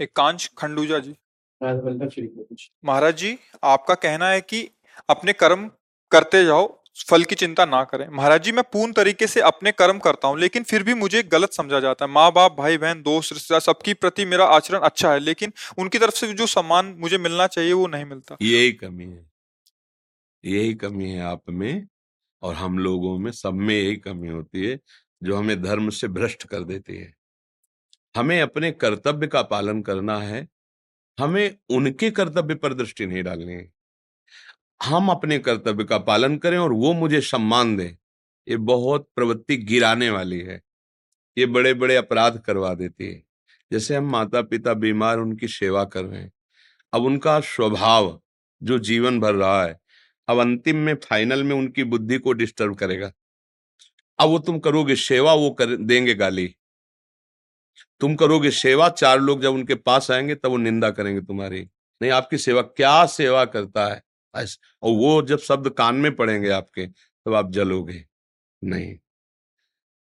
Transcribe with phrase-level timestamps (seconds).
[0.00, 1.14] एकांश खंडूजा जी।
[2.84, 4.68] महाराज जी आपका कहना है कि
[5.08, 5.70] अपने कर्म
[6.12, 6.66] करते जाओ
[7.10, 10.38] फल की चिंता ना करें। महाराज जी मैं पूर्ण तरीके से अपने कर्म करता हूँ
[10.38, 13.94] लेकिन फिर भी मुझे गलत समझा जाता है। माँ बाप भाई बहन दोस्त रिश्तेदार सबकी
[13.94, 17.86] प्रति मेरा आचरण अच्छा है लेकिन उनकी तरफ़ से जो सम्मान मुझे मिलना चाहिए वो
[17.86, 19.24] नहीं मिलता। यही कमी है।
[20.44, 21.86] यही कमी है आप में
[22.42, 24.78] और हम लोगों में सब में यही कमी होती है
[25.22, 27.12] जो हमें धर्म से भ्रष्ट कर देती है।
[28.16, 30.48] हमें अपने कर्तव्य का पालन करना है,
[31.20, 33.72] हमें उनके कर्तव्य पर दृष्टि नहीं डालनी है।
[34.82, 37.90] हम अपने कर्तव्य का पालन करें और वो मुझे सम्मान दें,
[38.48, 40.62] ये बहुत प्रवृत्ति गिराने वाली है।
[41.38, 43.22] ये बड़े बड़े अपराध करवा देती है।
[43.72, 46.32] जैसे हम माता पिता बीमार उनकी सेवा कर रहे हैं।
[46.92, 48.22] अब उनका स्वभाव
[48.62, 49.80] जो जीवन भर रहा है,
[50.28, 53.12] अब अंतिम में, फाइनल में उनकी बुद्धि को डिस्टर्ब करेगा।
[54.18, 56.56] अब वो तुम करोगे सेवा, वो कर देंगे गाली।
[58.00, 61.68] तुम करोगे सेवा, चार लोग जब उनके पास आएँगे, तब वो निंदा करेंगे तुम्हारी।
[62.02, 64.02] नहीं, आपकी सेवा, क्या सेवा करता है?
[64.82, 66.86] और वो जब शब्द कान में पड़ेंगे आपके,
[67.26, 68.06] तब आप जलोगे।
[68.64, 68.98] नहीं।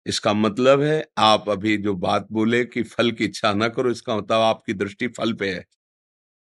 [0.06, 4.16] इसका मतलब है, आप अभी जो बात बोले कि फल की इच्छा ना करो, इसका
[4.16, 5.66] मतलब आपकी दृष्टि फल पे है।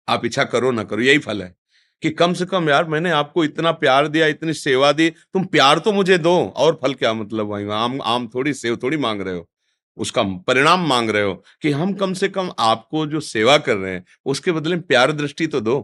[0.09, 1.57] आप इच्छा करो ना करो, यही फल है।
[2.03, 5.79] कि कम से कम, यार, मैंने आपको इतना प्यार दिया, इतनी सेवा दी, तुम प्यार
[5.79, 9.50] तो मुझे दो। और फल क्या मतलब आम आम थोड़ी, सेव थोड़ी मांग रहे हो।
[10.01, 13.95] उसका परिणाम मांग रहे हो कि हम कम से कम आपको जो सेवा कर रहे
[13.95, 15.81] हैं, उसके बदले में प्यार दृष्टि तो दो,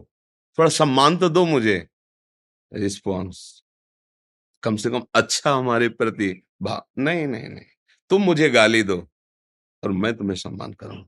[0.57, 1.77] थोड़ा सम्मान तो दो मुझे।
[2.71, 3.63] रिस्पॉन्स।
[4.63, 6.29] कम से कम अच्छा हमारे प्रति
[6.61, 7.65] भाव नहीं नहीं नहीं,
[8.11, 8.97] तुम मुझे गाली दो
[9.83, 11.05] और मैं तुम्हें सम्मान करूँ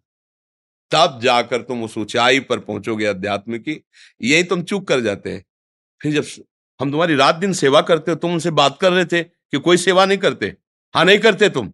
[0.92, 3.74] तब जाकर तुम उस ऊंचाई पर पहुंचोगे अध्यात्म की
[4.22, 5.44] यही तुम चूक कर जाते हैं।
[6.02, 6.44] फिर जब
[6.80, 9.78] हम तुम्हारी रात दिन सेवा करते हो, तुम उनसे बात कर रहे थे कि कोई
[9.78, 10.56] सेवा नहीं करते।
[10.96, 11.72] हाँ नहीं करते तुम।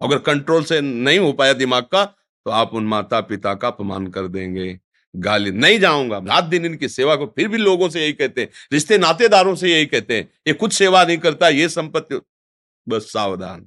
[0.00, 2.04] अगर कंट्रोल से नहीं हो पाया दिमाग का
[2.46, 4.78] तो आप उन माता पिता का अपमान कर देंगे।
[5.14, 8.48] गाली नहीं जाऊँगा। रात दिन इनकी सेवा को फिर भी लोगों से यही कहते हैं,
[8.72, 12.20] रिश्ते नातेदारों से यही कहते हैं, ये कुछ सेवा नहीं करता, ये संपत्ति
[12.86, 13.66] बस सावधान।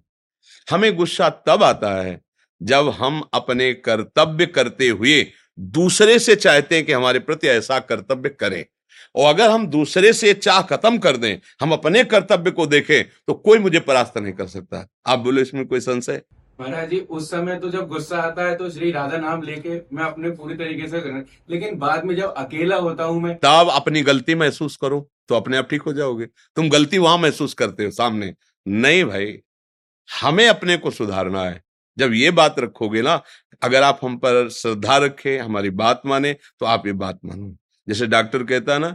[0.68, 2.20] हमें गुस्सा तब आता है
[2.62, 5.26] जब हम अपने कर्तव्य करते हुए
[5.60, 8.66] दूसरे से चाहते हैं कि हमारे प्रति ऐसा कर्तव्य करें।
[9.16, 13.34] और अगर हम दूसरे से चाह खत्म कर दें हम अपने कर्तव्य को देखें तो
[13.36, 16.22] कोई मुझे परास्त नहीं कर सकता। आप बोलो इसमें कोई संशय?
[16.60, 20.04] महाराज जी उस समय तो जब गुस्सा आता है तो श्री राधा नाम लेके मैं
[20.04, 24.02] अपने पूरी तरीके से कर लेकिन बाद में जब अकेला होता हूँ मैं तब अपनी
[24.04, 25.00] गलती महसूस करो
[25.30, 28.34] तो अपने आप ठीक हो जाओगे। तुम गलती वहाँ महसूस करते हो सामने।
[28.66, 29.38] नहीं भाई
[30.10, 31.62] हमें अपने को सुधारना है।
[31.98, 33.22] जब ये बात रखोगे ना
[33.62, 37.56] अगर आप हम पर श्रद्धा रखे हमारी बात माने तो आप ये बात मानो।
[37.88, 38.90] जैसे डॉक्टर कहता है ना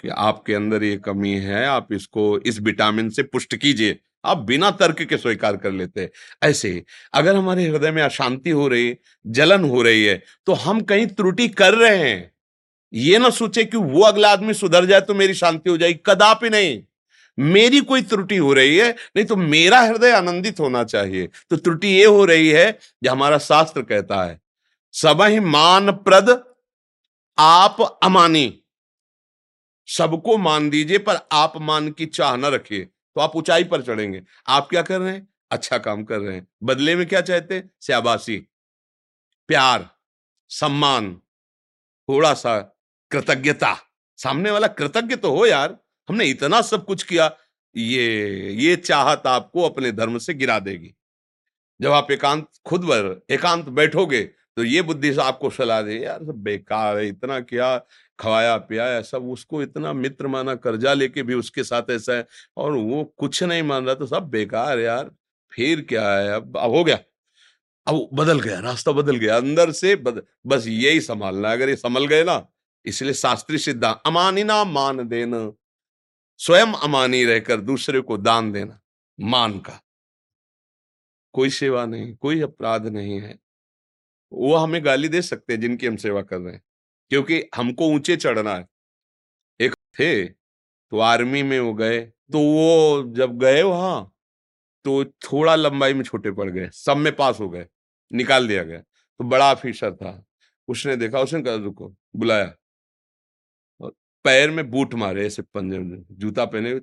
[0.00, 4.70] कि आपके अंदर ये कमी है, आप इसको इस विटामिन से पुष्ट कीजिए। आप बिना
[4.70, 6.10] तर्क के स्वीकार कर लेते हैं।
[6.42, 6.82] ऐसे
[7.14, 8.94] अगर हमारे हृदय में अशांति हो रही,
[9.26, 12.30] जलन हो रही है तो हम कहीं त्रुटि कर रहे हैं।
[12.92, 16.50] ये ना सोचे कि वो अगला आदमी सुधर जाए तो मेरी शांति हो जाएगी। कदापि
[16.50, 16.82] नहीं।
[17.38, 21.88] मेरी कोई त्रुटि हो रही है, नहीं तो मेरा हृदय आनंदित होना चाहिए। तो त्रुटि
[21.88, 24.40] ये हो रही है, जो हमारा शास्त्र कहता है
[24.94, 26.30] सब ही मान प्रद
[27.40, 28.62] आप अमानी।
[29.88, 34.22] सबको मान दीजिए, पर आप मान की चाह न रखिए तो आप ऊंचाई पर चढ़ेंगे।
[34.48, 35.26] आप क्या कर रहे हैं?
[35.50, 37.70] अच्छा काम कर रहे हैं। बदले में क्या चाहते हैं?
[37.82, 38.36] श्याबासी
[39.48, 39.88] प्यार,
[40.50, 41.14] सम्मान
[42.08, 42.58] थोड़ा सा
[43.10, 43.76] कृतज्ञता।
[44.18, 45.76] सामने वाला कृतज्ञ तो हो यार,
[46.08, 47.30] हमने इतना सब कुछ किया,
[47.76, 50.94] ये ये चाहत आपको अपने धर्म से गिरा देगी।
[51.80, 54.22] जब आप एकांत, खुद पर एकांत बैठोगे
[54.60, 57.68] तो ये बुद्धि से आपको सलाह दे यार सब बेकार है इतना क्या
[58.18, 62.26] खवाया पियाया सब उसको इतना मित्र माना कर्जा लेके भी उसके साथ ऐसा है
[62.56, 65.10] और वो कुछ नहीं मान रहा तो सब बेकार यार
[65.52, 66.98] फिर क्या है अब अब हो गया
[67.86, 72.06] अब बदल गया रास्ता बदल गया अंदर से बद, बस यही संभालना अगर ये संभल
[72.06, 72.40] गए ना
[72.86, 75.50] इसलिए शास्त्रीय सिद्धांत अमानिना मान देना
[76.40, 78.80] स्वयं अमानी रहकर दूसरे को दान देना
[79.18, 79.80] मान का
[81.34, 83.38] कोई सेवा नहीं कोई अपराध नहीं है
[84.32, 86.62] वो हमें गाली दे सकते हैं जिनकी हम सेवा कर रहे हैं।
[87.10, 88.66] क्योंकि हमको ऊँचे चढ़ना है।
[89.60, 94.12] एक थे तो आर्मी में वो गए तो वो जब गए वहाँ
[94.84, 97.66] तो थोड़ा लंबाई में छोटे पड़ गए, सब में पास हो गए,
[98.10, 100.24] निकाल दिया गया। तो बड़ा ऑफिसर था।
[100.68, 102.54] उसने देखा, उसने कहा, रुको, बुलाया।
[103.80, 103.92] और
[104.24, 105.78] पैर में बूट मारे, ऐसे पंजे
[106.14, 106.80] जूता पहने हुए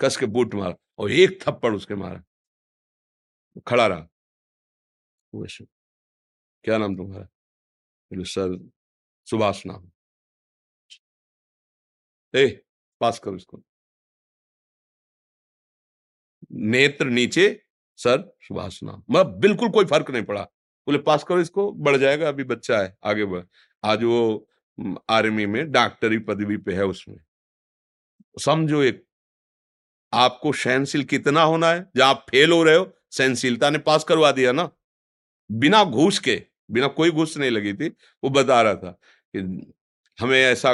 [0.00, 2.22] कस के बूट मारा और एक थप्पड़ उसके मारा।
[3.66, 4.08] खड़ा रहा।
[6.64, 7.24] क्या नाम तुम्हारा?
[8.12, 8.70] बोले सर
[9.24, 9.90] सुभाष नाम।
[12.34, 12.64] ए,
[13.00, 13.62] पास करो इसको।
[16.52, 17.64] नेत्र नीचे,
[17.96, 20.42] सर सुभाष नाम। मतलब बिल्कुल कोई फ़र्क नहीं पड़ा।
[20.86, 23.44] बोले, पास करो इसको, बढ़ जाएगा, अभी बच्चा है, आगे बढ़।
[23.84, 24.48] आज वो
[25.10, 27.16] आर्मी में डॉक्टरी पदवी पे है उसमें।
[28.44, 29.06] समझो एक,
[30.14, 31.90] आपको सहनशील कितना होना है?
[31.96, 34.70] जब आप फेल हो रहे हो, सहनशीलता ने पास करवा दिया ना?
[35.50, 38.90] बिना घूस के। बिना कोई घूस नहीं लगी थी, वो बता रहा था
[39.34, 39.72] कि
[40.18, 40.70] हमें ऐसा,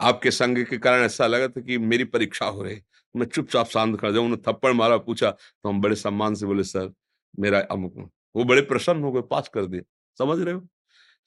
[0.00, 2.80] आपके संग के कारण ऐसा लगा था कि मेरी परीक्षा हो रही,
[3.14, 6.64] मैं चुपचाप शांत कर जब उन्होंने थप्पड़ मारा, पूछा तो हम बड़े सम्मान से बोले,
[6.64, 6.92] सर,
[7.34, 9.82] मेरा अमुक वो बड़े प्रसन्न हो गए, पास कर दिए।
[10.18, 10.66] समझ रहे हो?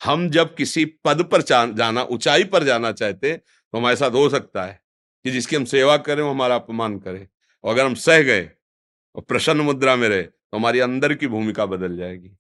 [0.02, 4.64] हम जब किसी पद पर जाना, ऊंचाई पर जाना चाहते तो हमारे साथ हो सकता
[4.66, 4.80] है
[5.26, 7.28] कि जिसकी हम सेवा करें, वो हमारा अपमान करे।
[7.64, 8.50] और अगर हम सह गए
[9.16, 12.32] और प्रसन्न मुद्रा में रहे तो हमारी अंदर की भूमिका बदल जाएगी।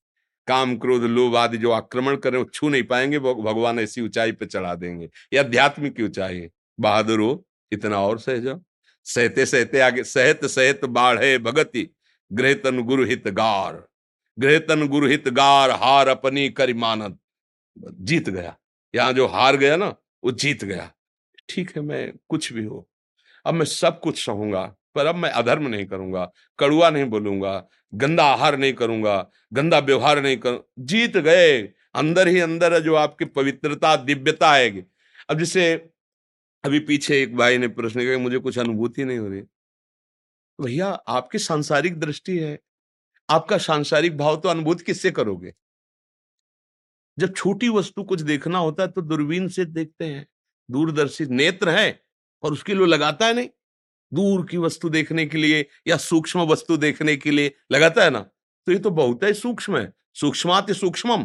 [0.50, 4.46] काम क्रोध, लोभ आदि जो आक्रमण करें वो छू नहीं पाएँगे। भगवान ऐसी ऊंचाई पर
[4.46, 6.48] चढ़ा देंगे। ये आध्यात्मिक की ऊंचाई
[6.80, 8.62] बहादुर हो, इतना और सह जाओ
[9.06, 11.88] सहते सहते आगे, सहत सहत बाढ़े भगति।
[12.34, 13.88] गृहतन गुरु हित गार।
[14.40, 17.18] गृहतन गुरु हित गार, हार अपनी करी मानद।
[18.01, 18.56] जीत गया।
[18.96, 20.92] यहाँ जो हार गया ना, वो जीत गया।
[21.50, 22.88] ठीक है, मैं कुछ भी हो।
[23.46, 28.25] अब मैं सब कुछ सहूँगा। पर अब मैं अधर्म नहीं करूँगा, कड़ुआ नहीं बोलूँगा, गंदा
[28.25, 31.62] आहार नहीं करूँगा, गंदा व्यवहार नहीं करूँ, जीत गए।
[31.95, 34.83] अंदर ही अंदर जो आपकी पवित्रता, दिव्यता आएगी।
[35.30, 35.74] अब जैसे
[36.63, 39.41] अभी पीछे एक भाई ने प्रश्न किया मुझे कुछ अनुभूति नहीं हो रही।
[40.59, 42.57] भैया, आपकी सांसारिक दृष्टि है।
[43.30, 45.53] आपका सांसारिक भाव तो अनुभूति किससे करोगे?
[47.18, 50.25] जब छोटी वस्तु कुछ देखना होता है तो दूरबीन से देखते हैं।
[50.69, 52.01] दूरदर्शी नेत्र है
[52.44, 53.50] और उसके लिए लगाता है नहीं।
[54.13, 58.19] दूर की वस्तु देखने के लिए या सूक्ष्म वस्तु देखने के लिए लगाता है ना
[58.67, 61.23] तो ये तो बहुत ही सूक्ष्म है। सूक्ष्माति सूक्ष्मम।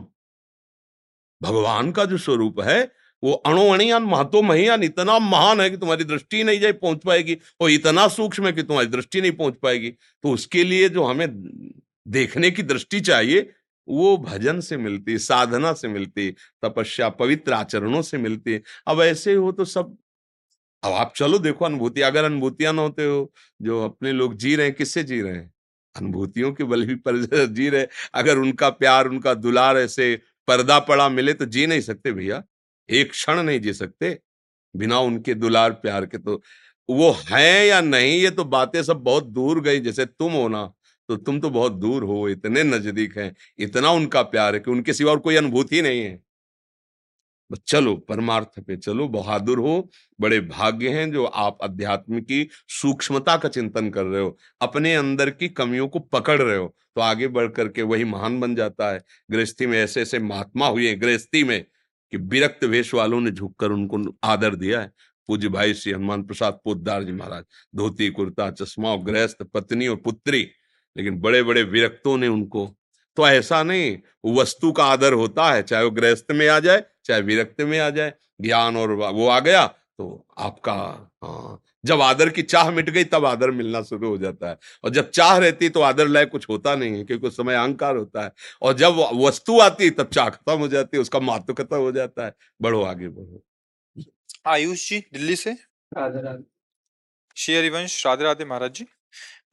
[1.42, 2.92] भगवान का जो स्वरूप है,
[3.22, 7.70] वो अणुअणियान महतो महियान, इतना महान है कि तुम्हारी दृष्टि नहीं जाए पहुँच पाएगी और
[7.70, 11.28] इतना सूक्ष्म है कि तुम्हारी दृष्टि नहीं पहुँच पाएगी। तो उसके लिए जो हमें
[12.08, 13.50] देखने की दृष्टि चाहिए,
[13.88, 16.30] वो भजन से मिलती, साधना से मिलती,
[16.64, 19.96] तपस्या, पवित्र आचरणों से मिलती। अब ऐसे हो तो सब
[20.84, 24.66] अब आप चलो देखो अनुभूति, अगर अनुभूतियाँ ना होते हो, जो अपने लोग जी रहे
[24.66, 25.50] हैं, किससे जी रहे हैं?
[25.96, 27.16] अनुभूतियों के बल भी पर
[27.48, 30.14] जी रहे अगर उनका प्यार, उनका दुलार ऐसे
[30.48, 32.42] पर्दा पड़ा मिले तो जी नहीं सकते भैया।
[32.88, 34.18] एक क्षण नहीं जी सकते,
[34.74, 36.42] बिना उनके दुलार प्यार के तो।
[36.88, 40.66] वो है या नहीं, ये तो बातें सब बहुत दूर गई। जैसे तुम हो ना
[41.08, 44.92] तो तुम तो बहुत दूर हो, इतने नज़दीक हैं, इतना उनका प्यार है कि उनके
[44.94, 46.20] सिवा और कोई अनुभूति नहीं है।
[47.58, 53.48] चलो, परमार्थ पे चलो, बहादुर हो, बड़े भाग्य हैं जो आप अध्यात्म की सूक्ष्मता का
[53.48, 57.48] चिंतन कर रहे हो, अपने अंदर की कमियों को पकड़ रहे हो तो आगे बढ़
[57.48, 61.64] करके वही महान बन जाता है। गृहस्थी में ऐसे ऐसे महात्मा हुए गृहस्थी में
[62.12, 64.92] कि विरक्त वेश वालों ने झुककर उनको आदर दिया है।
[65.28, 67.44] पूज्य भाई श्री हनुमान प्रसाद पोदार जी महाराज,
[67.76, 70.42] धोती, कुर्ता, चश्मा और गृहस्थ पत्नी और पुत्री,
[70.96, 72.66] लेकिन बड़े बड़े विरक्तों ने उनको
[73.16, 73.96] तो ऐसा नहीं,
[74.26, 77.88] वस्तु का आदर होता है, चाहे वो गृहस्थ में आ जाए चाहे विरक्त में आ
[77.90, 80.72] जाए ज्ञान और वो आ गया तो आपका
[81.24, 84.90] हाँ जब आदर की चाह मिट गई तब आदर मिलना शुरू हो जाता है। और
[84.90, 88.24] जब चाह रहती तो आदर लायक कुछ होता नहीं है क्योंकि उस समय अहंकार होता
[88.24, 88.32] है।
[88.62, 92.26] और जब वस्तु आती तब चाह खत्म हो जाती है उसका महत्व खत्म हो जाता
[92.26, 92.32] है।
[92.62, 93.42] बढ़ो आगे बढ़ो।
[94.46, 95.52] आयुष जी दिल्ली से?
[95.52, 96.44] राधे राधे।
[97.36, 98.86] श्री हरिवंश राधे राधे महाराज जी।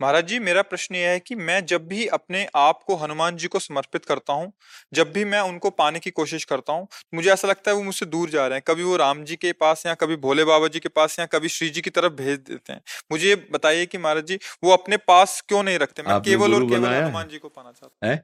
[0.01, 3.47] महाराज जी मेरा प्रश्न यह है कि मैं जब भी अपने आप को हनुमान जी
[3.47, 4.51] को समर्पित करता हूँ
[4.93, 8.05] जब भी मैं उनको पाने की कोशिश करता हूँ मुझे ऐसा लगता है वो मुझसे
[8.05, 10.79] दूर जा रहे हैं। कभी वो राम जी के पास या कभी भोले बाबा जी
[10.79, 12.81] के पास या कभी श्री जी की तरफ़ भेज देते हैं।
[13.11, 16.03] मुझे ये बताइए कि महाराज जी वो अपने पास क्यों नहीं रखते?
[16.03, 18.19] मैं केवल और केवल हनुमान जी को पाना चाहता हूँ।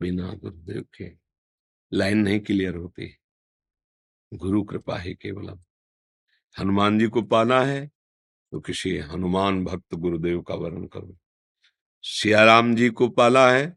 [0.00, 1.10] बिना गुरुदेव के
[1.92, 3.14] लाइन नहीं क्लियर होती।
[4.32, 5.58] गुरु कृपा ही केवलम।
[6.56, 7.80] हनुमान जी को पाना है
[8.52, 11.16] तो किसी हनुमान भक्त गुरुदेव का वर्ण करो।
[12.02, 13.76] सियाराम जी को पाला है,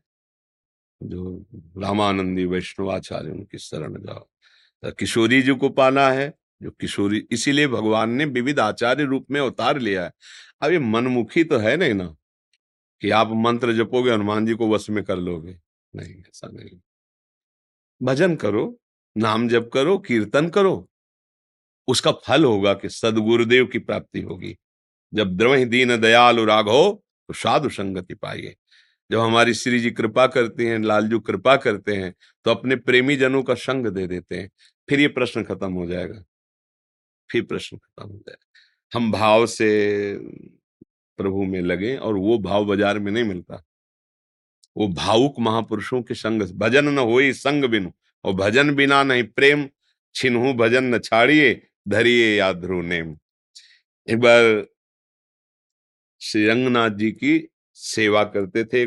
[1.04, 1.46] जो
[1.78, 6.34] रामानंदी वैष्णवाचार्य उनकी शरण जाओ। किशोरी जी को पाला है,
[6.64, 10.12] जो किशोरी, इसीलिए भगवान ने विविध आचार्य रूप में उतार लिया है।
[10.62, 12.16] अब ये मनमुखी तो है नहीं ना,
[13.02, 15.60] कि आप मंत्र जपोगे, हनुमान जी को वश में कर लोगे।
[15.96, 16.80] नहीं, ऐसा नहीं।
[18.04, 18.80] भजन करो,
[19.18, 20.89] नाम जप करो, कीर्तन करो
[21.88, 24.56] उसका फल होगा कि सदगुरुदेव की प्राप्ति होगी।
[25.14, 26.92] जब द्रवही दीन दयालु राघो
[27.30, 28.56] तो साधु संगति पाइए।
[29.10, 32.14] जब हमारी श्री जी कृपा करते हैं, लालजू कृपा करते हैं
[32.46, 34.50] तो अपने प्रेमी जनों का संग दे देते हैं।
[34.90, 36.24] फिर ये प्रश्न खत्म हो जाएगा।
[37.30, 38.46] फिर प्रश्न खत्म हो जाएगा।
[38.92, 39.70] हम भाव से
[41.20, 43.64] प्रभु में लगे और वो भाव बाज़ार में नहीं मिलता।
[44.76, 47.90] वो भावुक महापुरुषों के संग, भजन न हो संग बिनु।
[48.26, 49.68] और भजन बिना नहीं, प्रेम
[50.16, 51.54] छिन्हू, भजन न छाड़िए
[51.90, 52.92] धरिए या ध्रुव
[54.08, 54.66] एक बार
[56.22, 58.86] श्री रंगनाथ जी की सेवा करते थे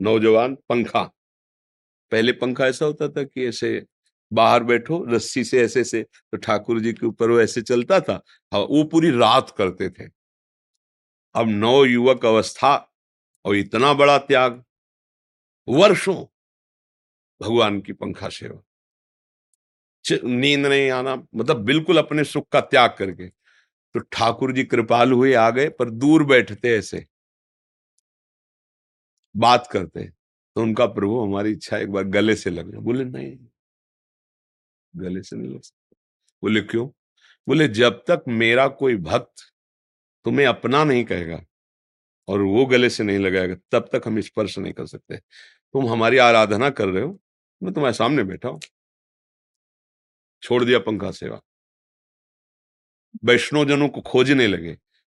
[0.00, 1.02] नौजवान पंखा।
[2.12, 3.86] पहले पंखा ऐसा होता था कि ऐसे
[4.32, 8.20] बाहर बैठो, रस्सी से ऐसे से तो ठाकुर जी के ऊपर वो ऐसे चलता था
[8.52, 10.08] हाँ वो पूरी रात करते थे।
[11.34, 12.74] अब नौ युवक अवस्था
[13.44, 14.64] और इतना बड़ा त्याग,
[15.68, 16.16] वर्षों
[17.40, 18.62] भगवान की पंखा सेवा।
[20.24, 23.28] नींद नहीं आना मतलब बिल्कुल अपने सुख का त्याग करके।
[23.94, 27.06] तो ठाकुर जी कृपाल हुए, आ गए, पर दूर बैठते ऐसे।
[29.34, 30.04] बात करते
[30.56, 33.38] तो उनका प्रभु, हमारी इच्छा एक बार गले से लग जाए। बोले, नहीं।
[34.94, 35.96] गले से नहीं लग सकता।
[36.42, 36.88] बोले, क्यों?
[37.48, 39.42] बोले, जब तक मेरा कोई भक्त
[40.24, 41.40] तुम्हें अपना नहीं कहेगा,
[42.28, 46.18] और वो गले से नहीं लगाएगा, तब तक हम स्पर्श नहीं कर सकते। तुम हमारी
[46.18, 47.20] आराधना कर रहे हो,
[47.62, 48.60] मैं तुम्हारे सामने बैठा हूँ।
[50.42, 51.40] छोड़ दिया पंखा सेवा।
[53.24, 54.72] वैष्णव जनों को खोजने लगे।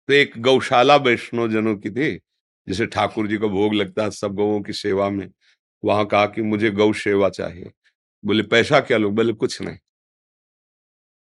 [0.09, 2.15] तो एक गौशाला वैष्णव जनों की थी,
[2.67, 5.29] जिसे ठाकुर जी को भोग लगता सब गौों की सेवा में।
[5.85, 7.71] वहाँ कहा कि मुझे गौ सेवा चाहिए।
[8.25, 9.79] बोले, पैसा क्या लो बोले, कुछ नहीं।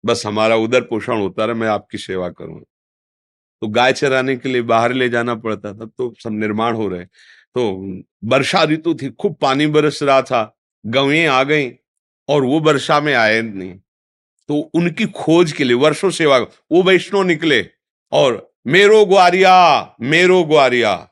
[0.04, 2.60] बस हमारा उधर पोषण होता रहा, मैं आपकी सेवा करूँ।
[3.62, 7.04] तो गाय चराने के लिए बाहर ले जाना पड़ता था तो सब निर्माण हो रहे।
[7.04, 10.56] तो वर्षा ऋतु थी, खूब पानी बरस रहा था
[10.86, 11.70] गवें आ गई,
[12.28, 13.80] और वो वर्षा में आए नहीं।
[14.48, 17.66] तो उनकी खोज के लिए, वर्षों सेवा वो वैष्णव निकले
[18.12, 21.10] और मेरो ग्वारिया मेरो ग्वारिया।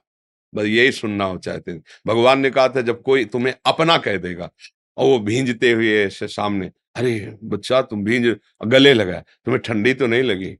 [0.54, 4.16] बस यही सुनना हो चाहते थे। भगवान ने कहा था, जब कोई तुम्हें अपना कह
[4.16, 4.50] देगा
[4.96, 8.36] और वो भींजते हुए ऐसे सामने, अरे बच्चा, तुम भींज,
[8.66, 10.56] गले लगा तुम्हें ठंडी तो नहीं लगी?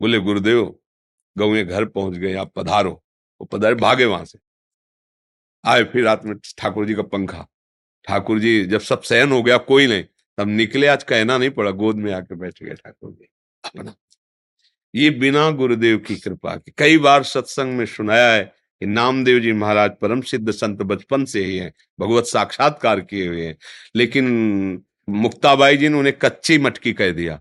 [0.00, 0.78] बोले, गुरुदेव
[1.38, 2.92] गौ घर पहुँच गए, आप पधारो,
[3.40, 4.38] वो पधारे, भागे वहाँ से।
[5.64, 7.46] आए फिर रात में ठाकुर जी का पंखा।
[8.08, 10.04] ठाकुर जी, जब सब सहन हो गया, कोई नहीं।
[10.38, 13.28] तब निकले, आज कहना नहीं पड़ा, गोद में आके बैठ गए ठाकुर जी।
[13.64, 13.94] अपना।
[14.94, 18.44] ये बिना गुरुदेव की कृपा की, कई बार सत्संग में सुनाया है
[18.80, 23.46] कि नामदेव जी महाराज परम सिद्ध संत बचपन से ही हैं, भगवत साक्षात्कार किए हुए
[23.46, 23.56] हैं,
[23.96, 24.26] लेकिन
[25.08, 27.40] मुक्ताबाई जी ने उन्हें कच्ची मटकी कह दिया।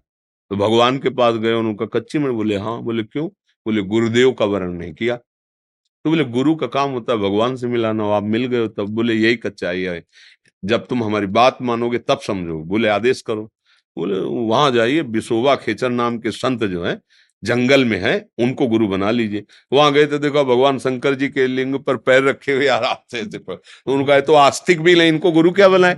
[0.50, 2.32] तो भगवान के पास गए उनका कच्ची मटकी?
[2.32, 3.28] बोले हाँ। बोले, क्यों?
[3.66, 5.16] बोले, गुरुदेव का वर्ण नहीं किया।
[6.06, 8.90] तो बोले, गुरु का काम होता है, भगवान से मिलाना हो आप मिल गए तब।
[8.90, 10.04] बोले, यही कच्चा है।
[10.63, 13.50] जब तुम हमारी बात मानोगे तब समझो बोले, आदेश करो।
[13.98, 17.00] बोले, वहाँ जाइए, बिसोवा खेचर नाम के संत जो है,
[17.44, 21.48] जंगल में है, उनको गुरु बना लीजिए। वहाँ गए तो देखो भगवान शंकर जी के
[21.48, 23.39] लिंग पर पैर रखे हुए आराम से
[23.88, 25.96] उनका तो आस्तिक भी नहीं, इनको गुरु क्या बनाए?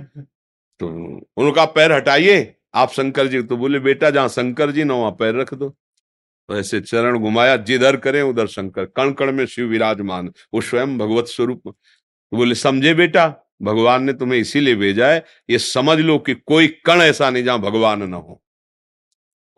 [0.80, 0.88] तो
[1.36, 5.34] उनका पैर हटाइए, आप शंकर जी तो बोले, बेटा, जहाँ शंकर जी ना वहाँ पैर
[5.34, 10.32] रख दो। तो ऐसे चरण घुमाया, जिधर करें, उधर शंकर। कण कण में शिव विराजमान,
[10.54, 13.43] वो स्वयं भगवत स्वरूप। तो बोले, समझे बेटा?
[13.64, 17.60] भगवान ने तुम्हें इसीलिए भेजा है, ये समझ लो कि कोई कण ऐसा नहीं जहाँ
[17.60, 18.40] भगवान न हो।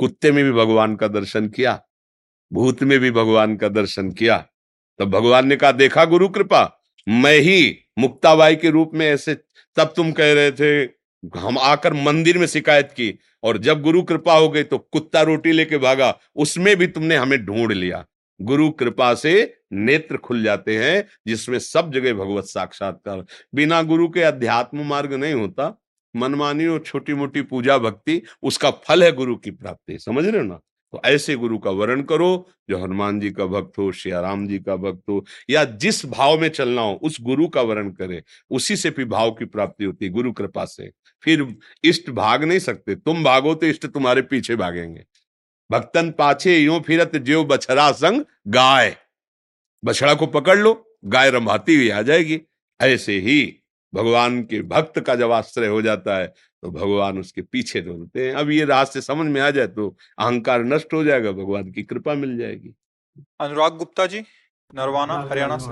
[0.00, 1.80] कुत्ते में भी भगवान का दर्शन किया,
[2.52, 4.36] भूत में भी भगवान का दर्शन किया।
[4.98, 9.34] तब भगवान ने कहा, देखा गुरु कृपा, मैं ही मुक्ताबाई के रूप में ऐसे,
[9.76, 10.84] तब तुम कह रहे थे,
[11.38, 15.52] हम आकर मंदिर में शिकायत की, और जब गुरु कृपा हो गई तो कुत्ता रोटी
[15.52, 18.04] लेके भागा, उसमें भी तुमने हमें ढूंढ लिया।
[18.40, 23.24] गुरु कृपा से नेत्र खुल जाते हैं, जिसमें सब जगह भगवत साक्षात्कार।
[23.54, 25.82] बिना गुरु के अध्यात्म मार्ग नहीं होता।
[26.16, 30.46] मनमानी और छोटी मोटी पूजा भक्ति, उसका फल है गुरु की प्राप्ति। समझ रहे हो
[30.46, 30.60] ना?
[30.92, 34.76] तो ऐसे गुरु का वर्ण करो, जो हनुमान जी का भक्त हो श्याराम जी का
[34.76, 38.90] भक्त हो, या जिस भाव में चलना हो, उस गुरु का वर्ण करे। उसी से
[38.90, 40.90] भी भाव की प्राप्ति होती है, गुरु कृपा से।
[41.22, 45.04] फिर इष्ट भाग नहीं सकते। तुम भागो तो इष्ट तुम्हारे पीछे भागेंगे।
[45.70, 48.96] भक्तन पाछे यो फिरत जो बछड़ा संग गाय।
[49.82, 50.72] बछड़ा को पकड़ लो
[51.04, 52.40] गाय रंभाती हुई आ जाएगी।
[52.80, 53.38] ऐसे ही
[53.92, 58.34] भगवान के भक्त का जब आश्रय हो जाता है तो भगवान उसके पीछे डोलते हैं।
[58.34, 61.82] अब ये राज से समझ में आ जाए तो अहंकार नष्ट हो जाएगा भगवान की
[61.82, 62.74] कृपा मिल जाएगी।
[63.40, 64.20] अनुराग गुप्ता जी
[64.74, 65.70] नरवाना हरियाणा से।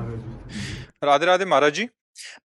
[1.06, 1.88] राधे राधे महाराज जी।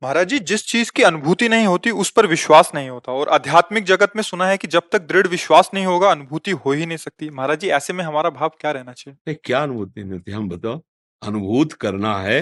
[0.03, 3.83] महाराज जी, जिस चीज़ की अनुभूति नहीं होती, उस पर विश्वास नहीं होता। और आध्यात्मिक
[3.83, 6.97] जगत में सुना है कि जब तक दृढ़ विश्वास नहीं होगा, अनुभूति हो ही नहीं
[6.97, 9.17] सकती। महाराज जी, ऐसे में हमारा भाव क्या रहना चाहिए?
[9.27, 10.31] नहीं, क्या अनुभूति नहीं होती?
[10.31, 10.81] हम बताओ।
[11.21, 12.41] अनुभूत करना है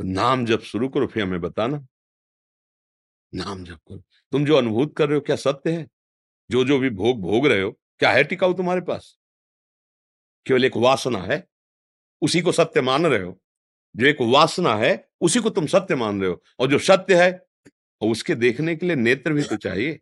[0.00, 1.86] तो नाम जब शुरू करो, फिर हमें बताना।
[3.34, 4.02] नाम जब करो।
[4.32, 5.86] तुम जो अनुभूत कर रहे हो, क्या सत्य है?
[6.50, 9.16] जो जो भी भोग भोग रहे हो, क्या है टिकाऊ तुम्हारे पास?
[10.46, 11.44] केवल एक वासना है?
[12.22, 13.40] उसी को सत्य मान रहे हो?
[13.94, 17.42] जो एक वासना है, उसी को तुम सत्य मान रहे हो। और जो सत्य है
[18.00, 19.98] उसके देखने के लिए नेत्र भी तो चाहिए।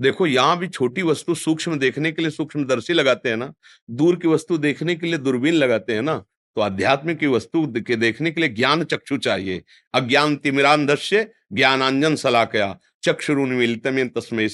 [0.00, 3.52] देखो, यहाँ भी छोटी वस्तु सूक्ष्म देखने के लिए सूक्ष्मदर्शी लगाते हैं ना,
[3.90, 6.24] दूर की वस्तु देखने के लिए दूरबीन लगाते हैं ना
[6.56, 9.62] तो आध्यात्म की वस्तु के देखने के लिए ज्ञान चक्षु चाहिए।
[9.94, 14.48] अज्ञान तिमिरांधस्य, ज्ञानांजन सलाकया चक्षुरुन्मिलितम तस्मय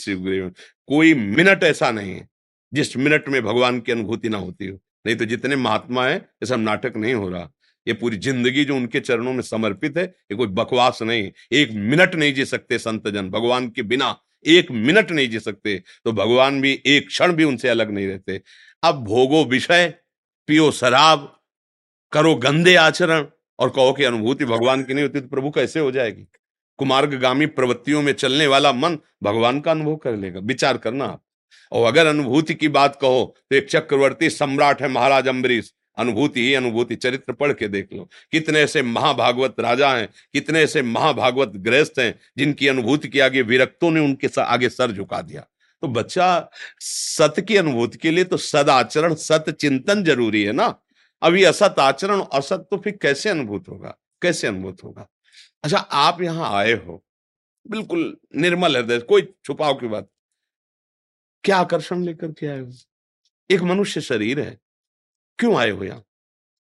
[0.89, 2.29] कोई मिनट ऐसा नहीं है,
[2.73, 6.47] जिस मिनट में भगवान की अनुभूति ना होती हो। नहीं तो जितने महात्मा है ये
[6.47, 7.51] सब नाटक नहीं हो रहा।
[7.87, 12.15] ये पूरी ज़िंदगी जो उनके चरणों में समर्पित है, ये कोई बकवास नहीं एक मिनट
[12.15, 16.61] नहीं जी सकते संत जन, भगवान के बिना एक मिनट नहीं जी सकते तो भगवान
[16.61, 18.41] भी एक क्षण भी उनसे अलग नहीं रहते।
[18.83, 19.87] अब भोगो विषय,
[20.49, 21.31] पियो शराब,
[22.13, 23.27] करो गंदे आचरण,
[23.59, 26.27] और कहो कि अनुभूति भगवान की नहीं होती तो प्रभु कैसे हो जाएगी?
[26.79, 31.23] कुमार्गामी प्रवृत्तियों में चलने वाला मन भगवान का अनुभव कर लेगा, विचार करना आप।
[31.73, 36.55] और अगर अनुभूति की बात कहो तो एक चक्रवर्ती सम्राट है महाराज अम्बरीश अनुभूति ही
[36.55, 41.99] अनुभूति, चरित्र पढ़ के देख लो। कितने ऐसे महाभागवत राजा हैं, कितने ऐसे महाभागवत गृहस्थ
[41.99, 45.47] हैं, जिनकी अनुभूति के आगे विरक्तों ने उनके आगे सर झुका दिया।
[45.83, 50.81] तो बच्चा, सत की अनुभूति के लिए तो सद आचरण, सत चिंतन ज़रूरी है ना?
[51.23, 53.99] अभी असत आचरण, असत तो फिर कैसे अनुभूत होगा?
[54.23, 55.09] कैसे अनुभूत होगा?
[55.65, 57.05] अच्छा आप यहाँ आए हो।
[57.71, 60.09] बिल्कुल निर्मल हृदय, कोई छुपाव की बात।
[61.45, 62.73] क्या आकर्षण लेकर के आए हो?
[63.51, 64.59] एक मनुष्य शरीर है।
[65.39, 66.03] क्यों आए हो यहाँ?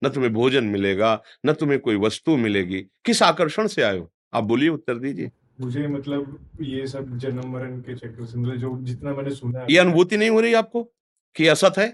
[0.01, 4.09] न तुम्हें भोजन मिलेगा न तुम्हें कोई वस्तु मिलेगी। किस आकर्षण से आए हो?
[4.33, 8.77] आप बोलिए उत्तर दीजिए। मुझे मतलब ये सब जन्म मरण के चक्कर से मतलब जो
[8.81, 10.83] जितना मैंने सुना ये अनुभूति नहीं हो रही आपको
[11.35, 11.87] कि असत है?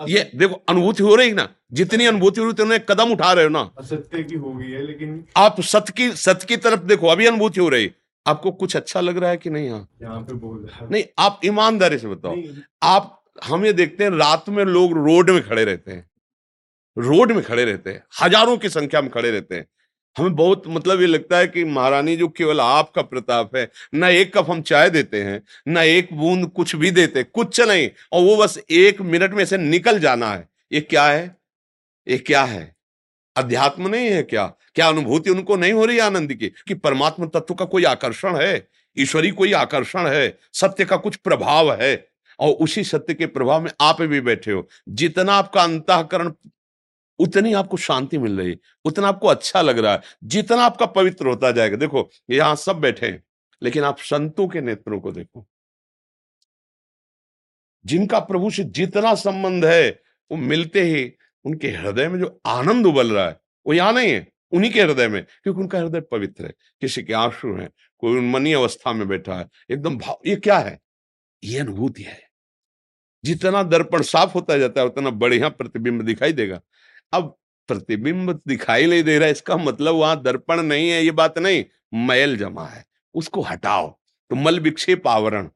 [0.00, 1.48] असत ये देखो अनुभूति हो रही ना?
[1.72, 3.70] जितनी अनुभूति हो रही उतने कदम उठा रहे हो ना?
[3.78, 7.60] असत्य की हो गई है लेकिन आप सत की सत की तरफ़ देखो अभी अनुभूति
[7.60, 7.90] हो रही
[8.26, 9.88] आपको कुछ अच्छा लग रहा है कि नहीं यहाँ?
[10.02, 12.36] यहाँ पे बोल रहा है। नहीं आप ईमानदारी से बताओ।
[12.82, 16.10] आप हम ये देखते हैं रात में लोग रोड में खड़े रहते हैं।
[16.98, 19.66] रोड में खड़े रहते हैं। हज़ारों की संख्या में खड़े रहते हैं।
[20.18, 24.38] हमें बहुत मतलब ये लगता है कि महारानी जो केवल आपका प्रताप है, न एक
[24.38, 28.36] कप हम चाय देते हैं, न एक बूंद कुछ भी देते, कुछ नहीं, और वो
[28.36, 31.36] बस एक मिनट में से निकल जाना है। ये क्या है?
[32.08, 32.76] ये क्या है?
[33.36, 34.46] अध्यात्म नहीं है क्या?
[34.46, 38.68] क्या अनुभूति उनको नहीं हो रही आनंद की कि परमात्मा तत्व का कोई आकर्षण है?
[38.98, 40.38] ईश्वरी कोई आकर्षण है?
[40.52, 42.08] सत्य का कुछ प्रभाव है?
[42.40, 46.32] और उसी सत्य के प्रभाव में आप भी बैठे हो। जितना आपका अंतकरण,
[47.18, 51.52] उतनी आपको शांति मिल रही उतना आपको अच्छा लग रहा है, जितना आपका पवित्र होता
[51.52, 53.24] जाएगा। देखो, यहाँ सब बैठे हैं,
[53.62, 55.48] लेकिन आप संतों के नेत्रों को देखो।
[57.86, 61.12] जिनका प्रभु से जितना संबंध है, वो मिलते ही
[61.44, 65.08] उनके हृदय में जो आनंद उबल रहा है, वो यहाँ नहीं है, उन्हीं के हृदय
[65.08, 69.34] में, क्योंकि उनका हृदय पवित्र है। किसी के आँसू हैं, कोई उन्मनी अवस्था में बैठा
[69.34, 70.80] है, एकदम भाव, ये क्या है?
[71.44, 72.27] ये अनुभूति है।
[73.24, 76.60] जितना दर्पण साफ़ होता जाता है, उतना बढ़िया प्रतिबिंब दिखाई देगा।
[77.12, 77.36] अब
[77.68, 81.64] प्रतिबिंब दिखाई नहीं दे रहा, इसका मतलब वहाँ दर्पण नहीं है, ये बात नहीं,
[82.06, 83.88] मैल जमा है, उसको हटाओ
[84.30, 85.48] तो मल विक्षेप आवरण।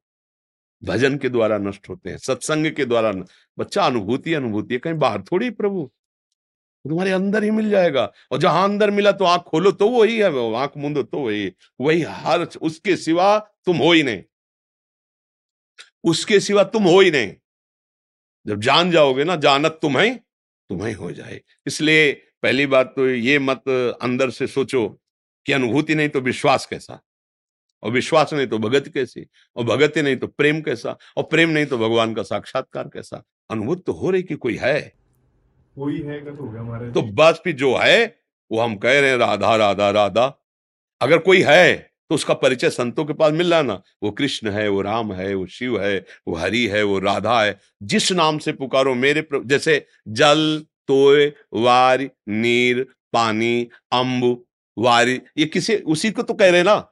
[0.82, 3.12] भजन के द्वारा नष्ट होते हैं, सत्संग के द्वारा
[3.58, 5.90] बच्चा अनुभूति अनुभूति कहीं बाहर थोड़ी प्रभु
[6.84, 10.56] तुम्हारे अंदर ही मिल जाएगा, और जहाँ अंदर मिला तो आँख खोलो तो वही है
[10.56, 14.22] आँख मूंदो तो वही वही हर उसके सिवा तुम हो ही नहीं,
[16.04, 17.32] उसके सिवा तुम हो ही नहीं।
[18.46, 20.16] जब जान जाओगे ना जानत तुम्हें
[20.70, 23.68] तुम्हें हो जाए। इसलिए पहली बात तो ये मत
[24.02, 24.88] अंदर से सोचो
[25.46, 27.00] कि अनुभूति नहीं तो विश्वास कैसा?
[27.82, 29.26] और विश्वास नहीं तो भगत कैसी?
[29.56, 30.96] और भगत नहीं तो प्रेम कैसा?
[31.16, 33.22] और प्रेम नहीं तो भगवान का साक्षात्कार कैसा?
[33.50, 34.80] अनुभूत तो हो रही कि कोई है?
[35.76, 38.04] कोई है तो हमारे तो बस भी जो है
[38.50, 40.26] वो हम कह रहे हैं राधा राधा राधा।
[41.00, 44.68] अगर कोई है तो उसका परिचय संतों के पास मिल रहा ना वो कृष्ण है,
[44.68, 48.52] वो राम है, वो शिव है, वो हरि है, वो राधा है। जिस नाम से
[48.52, 49.26] पुकारो, मेरे.
[49.34, 54.44] जैसे जल, तोय, वार, नीर, पानी अम्ब
[54.78, 56.88] वारी, ये किसी, उसी को तो कह रहे ना।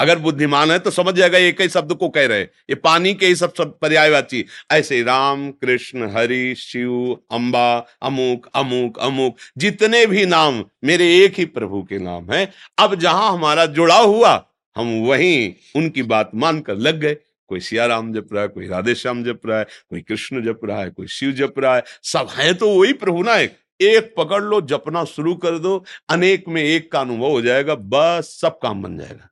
[0.00, 3.26] अगर बुद्धिमान है तो समझ जाएगा एक ही शब्द को कह रहे ये पानी के
[3.26, 10.26] ही सब सब पर्यायवाची। ऐसे राम, कृष्ण, हरि, शिव अम्बा अमुक अमुक अमुक, जितने भी
[10.26, 14.34] नाम, मेरे एक ही प्रभु के नाम है। अब जहाँ हमारा जुड़ाव हुआ
[14.76, 17.16] हम वहीं उनकी बात मानकर लग गए।
[17.50, 20.60] कोई सिया राम जप रहा है, कोई राधे श्याम जप रहा है, कोई कृष्ण जप
[20.64, 24.14] रहा है, कोई शिव जप रहा है। सब है तो वही प्रभु ना एक एक
[24.16, 28.58] पकड़ लो, जपना शुरू कर दो। अनेक में एक का अनुभव हो जाएगा, बस सब
[28.58, 29.28] काम बन जाएगा।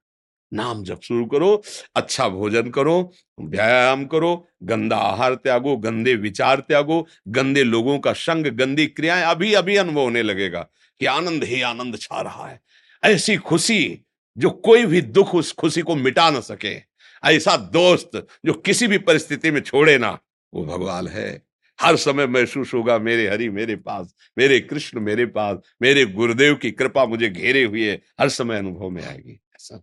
[0.53, 1.63] नाम जप शुरू करो
[1.97, 8.47] अच्छा भोजन करो, व्यायाम करो, गंदा आहार त्यागो, गंदे विचार त्यागो, गंदे लोगों का संग,
[8.47, 10.69] गंदी क्रियाएँ। अभी अभी अनुभव होने लगेगा
[11.01, 12.61] कि आनंद ही आनंद छा रहा है।
[13.03, 14.05] ऐसी खुशी
[14.39, 16.77] जो कोई भी दुख उस खुशी को मिटा ना सके,
[17.25, 20.19] ऐसा दोस्त जो किसी भी परिस्थिति में छोड़े ना,
[20.55, 21.43] वो भगवान है।
[21.79, 26.71] हर समय महसूस होगा, मेरे हरि मेरे पास, मेरे कृष्ण मेरे पास, मेरे गुरुदेव की
[26.71, 29.83] कृपा मुझे घेरे हुए हर समय अनुभव में आएगी, ऐसा।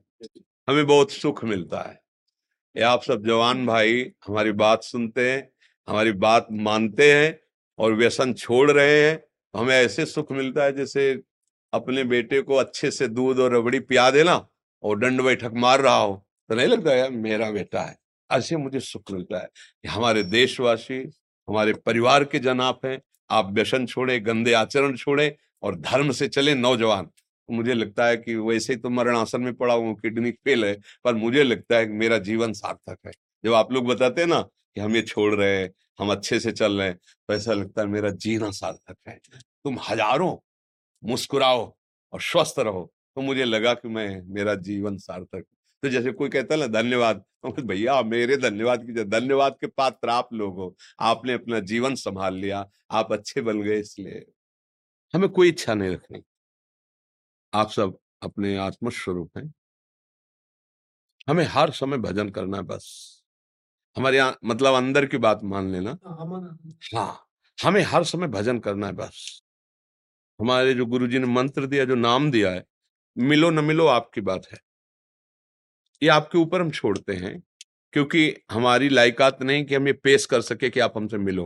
[0.67, 2.01] हमें बहुत सुख मिलता है।
[2.77, 5.49] ये आप सब जवान भाई हमारी बात सुनते हैं,
[5.87, 7.39] हमारी बात मानते हैं
[7.79, 9.19] और व्यसन छोड़ रहे हैं,
[9.55, 11.21] हमें ऐसे सुख मिलता है जैसे
[11.73, 14.35] अपने बेटे को अच्छे से दूध और रबड़ी पिया देना
[14.83, 17.97] और दंड बैठक मार रहा हो तो नहीं लगता यार मेरा बेटा है।
[18.29, 19.47] ऐसे मुझे सुख मिलता है।
[19.83, 20.99] कि हमारे देशवासी,
[21.47, 26.27] हमारे परिवार के जन आप हैं, आप व्यसन छोड़े, गंदे आचरण छोड़े और धर्म से
[26.27, 27.09] चले नौजवान।
[27.49, 30.73] मुझे लगता है कि वैसे ही तो मरणासन में पड़ा हूँ, किडनी फेल है,
[31.05, 33.11] पर मुझे लगता है कि मेरा जीवन सार्थक है।
[33.43, 36.51] जब आप लोग बताते हैं ना कि हम ये छोड़ रहे हैं, हम अच्छे से
[36.51, 36.97] चल रहे हैं
[37.29, 40.35] तो ऐसा लगता है मेरा जीना सार्थक है। तुम हज़ारों
[41.03, 41.75] मुस्कुराओ
[42.13, 45.43] और स्वस्थ रहो। तो मुझे लगा कि मैं मेरा जीवन सार्थक।
[45.83, 50.09] तो जैसे कोई कहता है ना धन्यवाद। तो भैया मेरे धन्यवाद की धन्यवाद के पात्र
[50.09, 54.25] आप लोग हो। आपने अपना जीवन संभाल लिया। आप अच्छे बन गए इसलिए।
[55.13, 56.23] हमें कोई इच्छा नहीं रखनी।
[57.53, 59.53] आप सब अपने आत्मस्वरूप हैं।
[61.27, 62.87] हमें हर समय भजन करना है बस।
[63.95, 65.97] हमारे यहाँ मतलब अंदर की बात मान लेना।
[66.95, 69.41] हाँ हमें हर समय भजन करना है बस।
[70.39, 72.63] हमारे जो गुरुजी ने मंत्र दिया, जो नाम दिया है,
[73.17, 74.57] मिलो न मिलो आपकी बात है।
[76.01, 77.41] ये आपके ऊपर हम छोड़ते हैं,
[77.93, 81.45] क्योंकि हमारी लायकात नहीं कि हम ये पेश कर सके कि आप हमसे मिलो।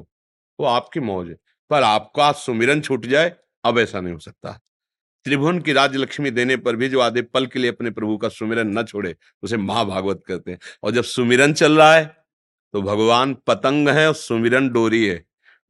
[0.60, 1.36] वो आपकी मौज है।
[1.72, 4.60] पर आपका सुमिरन छूट जाए, अब ऐसा नहीं हो सकता।
[5.26, 8.30] त्रिभुवन की राज लक्ष्मी देने पर भी जो आधे पल के लिए अपने प्रभु का
[8.30, 12.06] सुमिरन न छोड़े, उसे महाभागवत कहते हैं। और जब सुमिरन चल रहा है
[12.74, 15.24] तो भगवान पतंग है और सुमिरन डोरी है।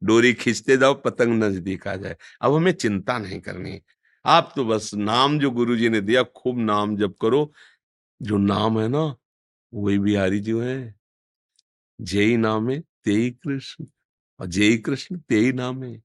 [0.04, 3.80] डोरी खींचते जाओ, पतंग नज़दीक आ जाए। अब हमें चिंता नहीं करनी।
[4.24, 7.52] आप तो बस नाम जो गुरु जी ने दिया, खूब नाम जप करो।
[8.22, 9.16] जो नाम है ना,
[9.74, 10.94] वही बिहारी जी है।
[12.00, 13.86] जय नाम है तेई कृष्ण।
[14.40, 16.02] और जय कृष्ण, तेई नाम। है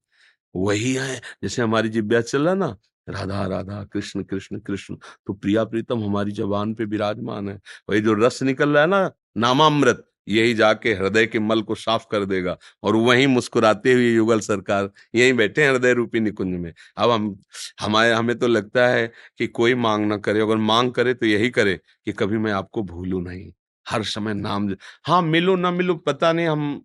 [0.56, 2.76] वही है। जैसे हमारी जिब्या चल रहा ना,
[3.08, 7.60] राधा राधा, कृष्ण कृष्ण कृष्ण। तो प्रिया प्रीतम हमारी जबान पे विराजमान है।
[7.90, 12.04] वही जो रस निकल रहा है ना, नामामृत। यही जाके हृदय के मल को साफ़
[12.10, 17.10] कर देगा और वहीं मुस्कुराते हुए युगल सरकार यहीं बैठे हृदय रूपी निकुंज में। अब
[17.10, 17.36] हम,
[17.80, 19.06] हमारे, हमें तो लगता है
[19.38, 22.82] कि कोई मांग ना करे। अगर मांग करे तो यही करे कि कभी मैं आपको
[22.84, 23.52] भूलू नहीं।
[23.86, 26.82] हर समय नाम हाँ मिलो ना मिलो पता नहीं हम,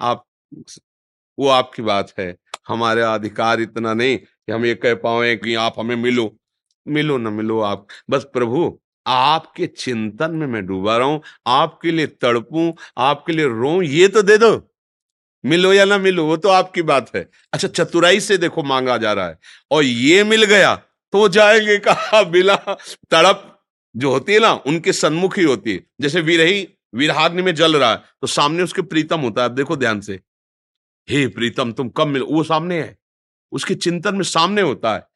[0.00, 0.24] आप,
[1.38, 2.34] वो आपकी बात है।
[2.68, 6.30] हमारे अधिकार इतना नहीं कि हम ये कह पाए कि आप हमें मिलो।
[6.86, 12.06] मिलो ना मिलो आप। बस प्रभु आपके चिंतन में मैं डूबा रहा हूँ आपके लिए
[12.06, 14.50] तड़पू, आपके लिए रो ये तो दे दो।
[15.44, 19.12] मिलो या ना मिलो, वो तो आपकी बात है। अच्छा चतुराई से देखो मांगा जा
[19.12, 19.38] रहा है।
[19.70, 20.74] और ये मिल गया
[21.12, 22.22] तो जाएँगे कहा?
[22.22, 22.56] बिला
[23.10, 23.54] तड़प
[23.96, 27.90] जो होती है ना, उनके सन्मुख ही होती है। जैसे विरही विरहाग्नि में जल रहा
[27.90, 30.20] है तो सामने उसके प्रीतम होता है। देखो ध्यान से।
[31.08, 32.96] हे प्रीतम, तुम कब मिलो, वो सामने है।
[33.52, 35.06] उसके चिंतन में सामने होता है।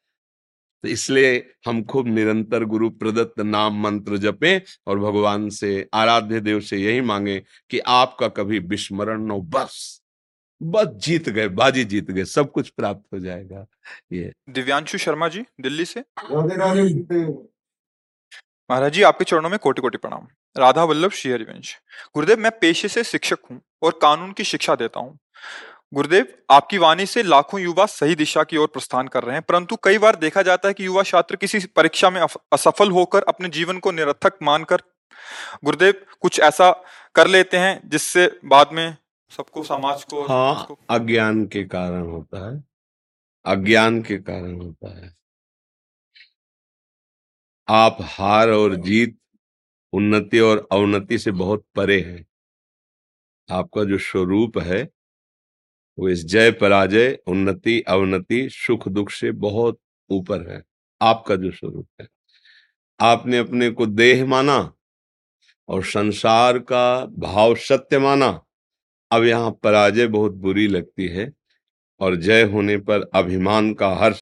[0.83, 1.35] तो इसलिए
[1.67, 7.01] हम खूब निरंतर गुरु प्रदत्त नाम मंत्र जपें और भगवान से आराध्य देव से यही
[7.01, 10.01] मांगे कि आपका कभी विस्मरण न बस
[10.61, 13.65] बस जीत गए बाजी जीत गए सब कुछ प्राप्त हो जाएगा।
[14.13, 16.03] ये। दिव्यांशु शर्मा जी दिल्ली से।
[18.69, 21.75] महाराज जी आपके चरणों में कोटि कोटि प्रणाम। राधा वल्लभ श्री हरिवंश।
[22.13, 25.17] गुरुदेव मैं पेशे से शिक्षक हूँ और कानून की शिक्षा देता हूँ।
[25.93, 29.75] गुरुदेव आपकी वाणी से लाखों युवा सही दिशा की ओर प्रस्थान कर रहे हैं परंतु
[29.75, 32.21] कई बार देखा जाता है कि युवा छात्र किसी परीक्षा में
[32.53, 34.81] असफल होकर अपने जीवन को निरर्थक मानकर
[35.63, 36.83] गुरुदेव कुछ ऐसा
[37.15, 38.97] कर लेते हैं जिससे बाद में
[39.31, 42.63] सबको समाज को हाँ अज्ञान के कारण होता है।
[43.45, 45.15] अज्ञान के कारण होता है।
[47.69, 49.17] आप हार और जीत
[49.93, 52.25] उन्नति और अवनति से बहुत परे हैं।
[53.51, 54.89] आपका जो स्वरूप है
[55.99, 59.79] वो इस जय पराजय, उन्नति, अवनति, सुख, दुख से बहुत
[60.09, 60.63] ऊपर है।
[61.01, 62.07] आपका जो स्वरूप है।
[62.99, 64.73] आपने अपने को देह माना
[65.69, 68.41] और संसार का भाव सत्य माना।
[69.11, 71.33] अब यहाँ पराजय बहुत बुरी लगती है
[71.99, 74.21] और जय होने पर अभिमान का हर्ष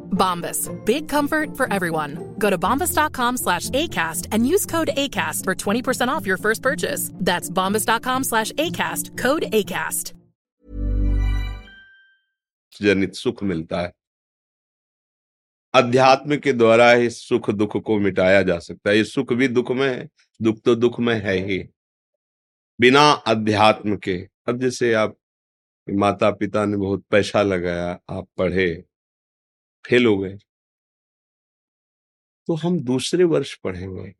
[0.21, 0.69] Bombas.
[0.85, 2.35] Big comfort for everyone.
[2.37, 7.11] Go to bombas.com slash ACAST and use code ACAST for 20% off your first purchase.
[7.15, 9.17] That's bombas.com slash ACAST.
[9.17, 10.13] Code ACAST.
[12.81, 13.91] जनित सुख मिलता है
[15.73, 19.71] अध्यात्म के द्वारा ही सुख दुख को मिटाया जा सकता है ये सुख भी दुख
[19.71, 20.07] में है
[20.41, 21.57] दुख तो दुख में है ही
[22.79, 23.01] बिना
[23.33, 24.15] अध्यात्म के
[24.47, 25.15] अब जैसे आप
[25.87, 28.83] माता पिता ने बहुत पैसा लगाया आप पढ़े
[29.85, 30.37] फेल हो गए।
[32.47, 34.13] तो हम दूसरे वर्ष पढ़ेंगे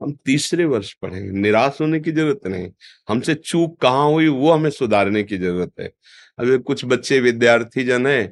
[0.00, 2.70] हम तीसरे वर्ष पढ़ेंगे निराश होने की ज़रूरत नहीं।
[3.08, 5.90] हमसे चूक कहाँ हुई, वो हमें सुधारने की ज़रूरत है।
[6.38, 8.26] अगर कुछ बच्चे विद्यार्थी जन है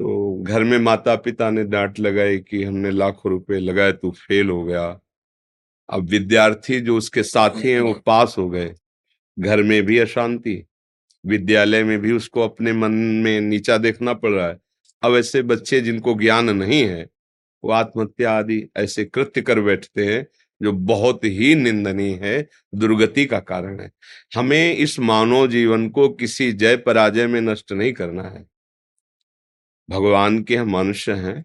[0.00, 4.50] तो घर में माता पिता ने डांट लगाई कि हमने लाखों रुपए लगाए, तू फेल
[4.50, 4.84] हो गया।
[5.88, 8.72] अब विद्यार्थी जो उसके साथी हैं, वो पास हो गए।
[9.36, 10.62] घर में भी अशांति,
[11.24, 12.92] विद्यालय में भी उसको अपने मन
[13.24, 14.58] में नीचा देखना पड़ रहा है।
[15.02, 17.08] अब ऐसे बच्चे जिनको ज्ञान नहीं है,
[17.64, 20.26] वो आत्महत्या आदि ऐसे कृत्य कर बैठते हैं,
[20.62, 23.92] जो बहुत ही निंदनीय है, दुर्गति का कारण है।
[24.34, 28.46] हमें इस मानव जीवन को किसी जय पराजय में नष्ट नहीं करना है।
[29.90, 31.44] भगवान के हम मनुष्य हैं,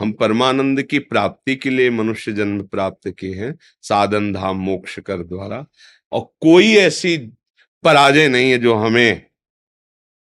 [0.00, 5.16] हम परमानंद की प्राप्ति के लिए मनुष्य जन्म प्राप्त किए हैं, साधन, धाम, मोक्ष कर
[5.16, 5.66] द्वारा,
[6.12, 7.18] और कोई ऐसी
[7.84, 9.26] पराजय नहीं है जो हमें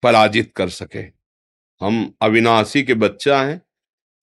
[0.03, 1.14] पराजित कर सके।
[1.81, 3.61] हम अविनाशी के बच्चा हैं।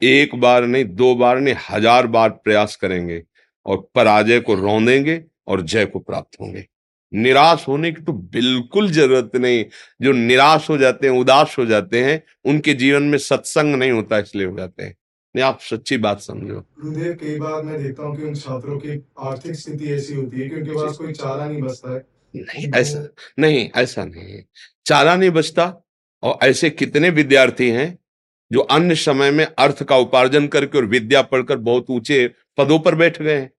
[0.02, 3.22] एक बार नहीं दो बार नहीं हज़ार बार प्रयास करेंगे
[3.66, 6.66] और पराजय को रौंदेंगे और जय को प्राप्त होंगे।
[7.12, 9.64] निराश होने की तो बिल्कुल ज़रूरत नहीं।
[10.00, 14.18] जो निराश हो जाते हैं उदास हो जाते हैं उनके जीवन में सत्संग नहीं होता
[14.18, 14.94] इसलिए हो जाते हैं।
[15.34, 18.98] नहीं आप सच्ची बात समझो। गुरुदेव कई बार मैं देखता हूँ कि उन छात्रों की
[19.20, 23.06] आर्थिक स्थिति ऐसी होती है कि उनके पास कोई चारा नहीं बचता है। नहीं ऐसा
[23.38, 24.44] नहीं ऐसा नहीं है।
[24.86, 25.66] चारा नहीं बचता
[26.22, 27.98] और ऐसे कितने विद्यार्थी हैं
[28.50, 32.94] जो अन्य समय में अर्थ का उपार्जन करके और विद्या पढ़कर बहुत ऊँचे पदों पर
[32.94, 33.50] बैठ गए हैं?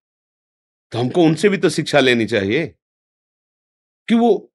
[0.91, 2.67] तो हमको उनसे भी तो शिक्षा लेनी चाहिए।
[4.08, 4.54] कि वो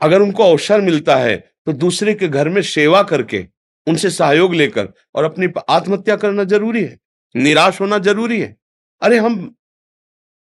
[0.00, 3.46] अगर उनको अवसर मिलता है तो दूसरे के घर में सेवा करके,
[3.86, 6.98] उनसे सहयोग लेकर और अपनी आत्महत्या करना ज़रूरी है,
[7.34, 8.56] निराश होना ज़रूरी है।
[9.02, 9.54] अरे हम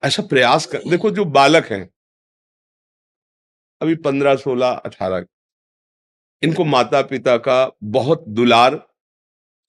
[0.02, 1.88] ऐसा प्रयास कर, देखो जो बालक हैं।
[3.80, 5.20] अभी पंद्रह, सोलह, अठारह
[6.42, 8.80] इनको माता पिता का बहुत दुलार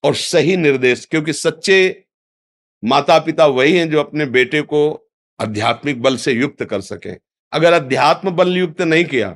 [0.03, 2.05] और सही निर्देश, क्योंकि सच्चे
[2.83, 4.81] माता पिता वही हैं जो अपने बेटे को
[5.39, 7.13] आध्यात्मिक बल से युक्त कर सके।
[7.53, 9.31] अगर अध्यात्म बल युक्त नहीं किया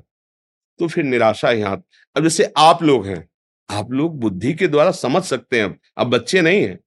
[0.79, 1.77] तो फिर निराशा ही हाथ
[2.15, 3.27] अब जैसे आप लोग हैं,
[3.69, 6.77] आप लोग बुद्धि के द्वारा समझ सकते हैं अब। बच्चे नहीं हैं।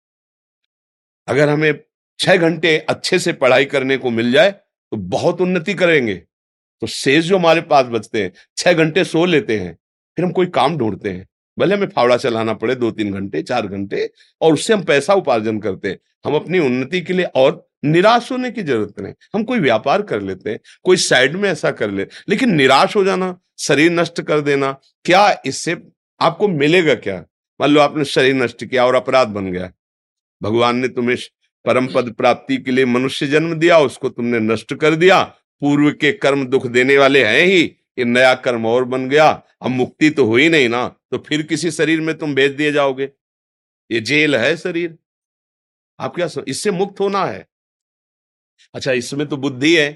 [1.28, 1.72] अगर हमें
[2.18, 7.24] छह घंटे अच्छे से पढ़ाई करने को मिल जाए तो बहुत उन्नति करेंगे। तो शेष
[7.24, 9.76] जो हमारे पास बचते हैं, छह घंटे सो लेते हैं।
[10.16, 13.66] फिर हम कोई काम ढूंढते हैं। भले हमें फावड़ा चलाना पड़े दो तीन घंटे, चार
[13.66, 18.32] घंटे, और उससे हम पैसा उपार्जन करते हैं। हम अपनी उन्नति के लिए और निराश
[18.32, 21.90] होने की ज़रूरत नहीं। हम कोई व्यापार कर लेते हैं, कोई साइड में ऐसा कर
[21.90, 25.76] ले, लेकिन निराश हो जाना, शरीर नष्ट कर देना, क्या इससे
[26.20, 27.24] आपको मिलेगा क्या?
[27.60, 29.72] मान लो आपने शरीर नष्ट किया और अपराध बन गया।
[30.42, 31.16] भगवान ने तुम्हें
[31.64, 35.22] परम पद प्राप्ति के लिए मनुष्य जन्म दिया, उसको तुमने नष्ट कर दिया।
[35.60, 39.28] पूर्व के कर्म दुख देने वाले हैं ही। ये नया कर्म और बन गया,
[39.62, 43.10] अब मुक्ति तो हुई नहीं ना तो फिर किसी शरीर में तुम भेज दिए जाओगे?
[43.90, 44.96] ये जेल है शरीर।
[45.98, 47.46] आप क्या इससे मुक्त होना है?
[48.74, 49.90] अच्छा इसमें तो बुद्धि है।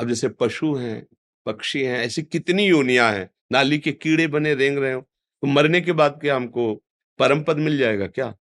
[0.00, 1.06] अब जैसे पशु हैं,
[1.46, 5.80] पक्षी हैं, ऐसी कितनी योनिया हैं, नाली के कीड़े बने रेंग रहे हो तो मरने
[5.80, 6.74] के बाद क्या हमको
[7.18, 8.34] परम पद मिल जाएगा क्या?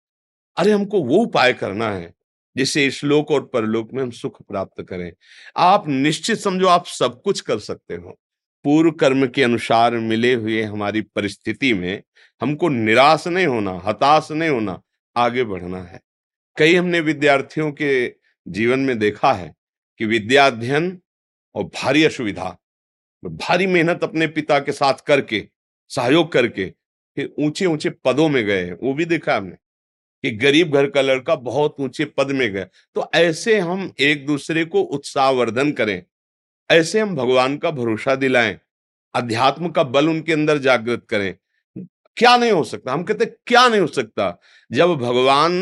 [0.57, 2.13] अरे, हमको वो उपाय करना है,
[2.55, 5.11] जिससे श्लोक और परलोक में हम सुख प्राप्त करें।
[5.57, 8.17] आप निश्चित समझो, आप सब कुछ कर सकते हो।
[8.65, 12.01] पूर्व कर्म के अनुसार मिले हुए हमारी परिस्थिति में
[12.41, 14.81] हमको निराश नहीं होना, हताश नहीं होना,
[15.15, 15.99] आगे बढ़ना है।
[16.57, 18.07] कई हमने विद्यार्थियों के
[18.47, 19.53] जीवन में देखा है
[19.99, 20.97] कि विद्या अध्ययन
[21.55, 22.57] और भारी असुविधा,
[23.23, 25.47] भारी मेहनत अपने पिता के साथ करके,
[25.91, 26.69] सहयोग करके
[27.17, 29.55] फिर ऊँचे ऊँचे पदों में गए। वो भी देखा हमने
[30.23, 34.65] कि गरीब घर का लड़का बहुत ऊँचे पद में गए तो ऐसे हम एक दूसरे
[34.65, 36.03] को उत्साहवर्धन करें।
[36.71, 38.57] ऐसे हम भगवान का भरोसा दिलाएँ,
[39.13, 41.33] अध्यात्म का बल उनके अंदर जागृत करें।
[42.17, 42.93] क्या नहीं हो सकता?
[42.93, 44.37] हम कहते क्या नहीं हो सकता?
[44.71, 45.53] जब भगवान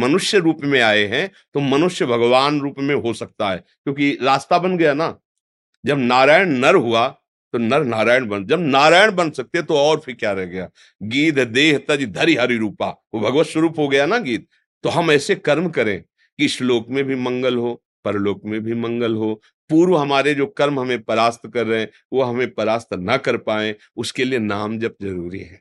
[0.00, 4.58] मनुष्य रूप में आए हैं तो मनुष्य भगवान रूप में हो सकता है, क्योंकि रास्ता
[4.58, 5.16] बन गया ना।
[5.84, 7.06] जब नारायण नर हुआ
[7.54, 10.68] तो नर नारायण बन, जब नारायण बन सकते तो और फिर क्या रह गया?
[11.00, 14.46] गीत, देह, तज, धरि, हरि रूपा। वो भगवत स्वरूप हो गया ना गीत।
[14.84, 16.00] तो हम ऐसे कर्म करें
[16.38, 20.80] कि श्लोक में भी मंगल हो, परलोक में भी मंगल हो पूर्व हमारे जो कर्म
[20.80, 24.96] हमें परास्त कर रहे हैं, वो हमें परास्त ना कर पाए, उसके लिए नाम जप
[25.02, 25.60] ज़रूरी है।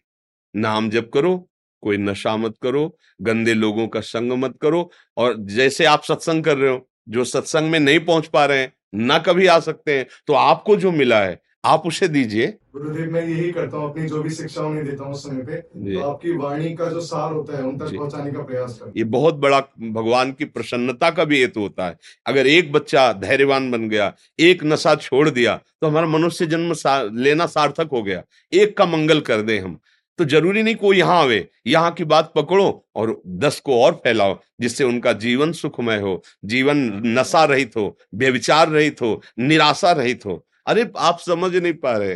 [0.56, 1.38] नाम जप करो,
[1.84, 6.58] कोई नशा मत करो, गंदे लोगों का संग मत करो और जैसे आप सत्संग कर
[6.58, 10.08] रहे हो, जो सत्संग में नहीं पहुँच पा रहे हैं, ना कभी आ सकते हैं
[10.28, 14.22] तो आपको जो मिला है आप उसे दीजिए। गुरुदेव मैं यही करता हूँ अपनी जो
[14.24, 15.56] भी शिक्षा उन्हें देता हूँ उस समय पे
[15.96, 19.04] तो आपकी वाणी का जो सार होता है उन तक पहुँचाने का प्रयास करता ये
[19.16, 19.60] बहुत बड़ा
[19.92, 24.64] भगवान की प्रसन्नता का भी हेतु होता है। अगर एक बच्चा धैर्यवान बन गया एक
[24.66, 29.20] नशा छोड़ दिया तो हमारा मनुष्य जन्म सा, लेना सार्थक हो गया। एक का मंगल
[29.22, 29.78] कर दे हम।
[30.20, 34.38] तो ज़रूरी नहीं कोई यहाँ आवे यहाँ की बात पकड़ो और दस को और फैलाओ
[34.62, 36.78] जिससे उनका जीवन सुखमय हो जीवन
[37.08, 42.16] नशा रहित हो व्यविचार रहित हो निराशा रहित हो। अरे, आप समझ नहीं पा रहे।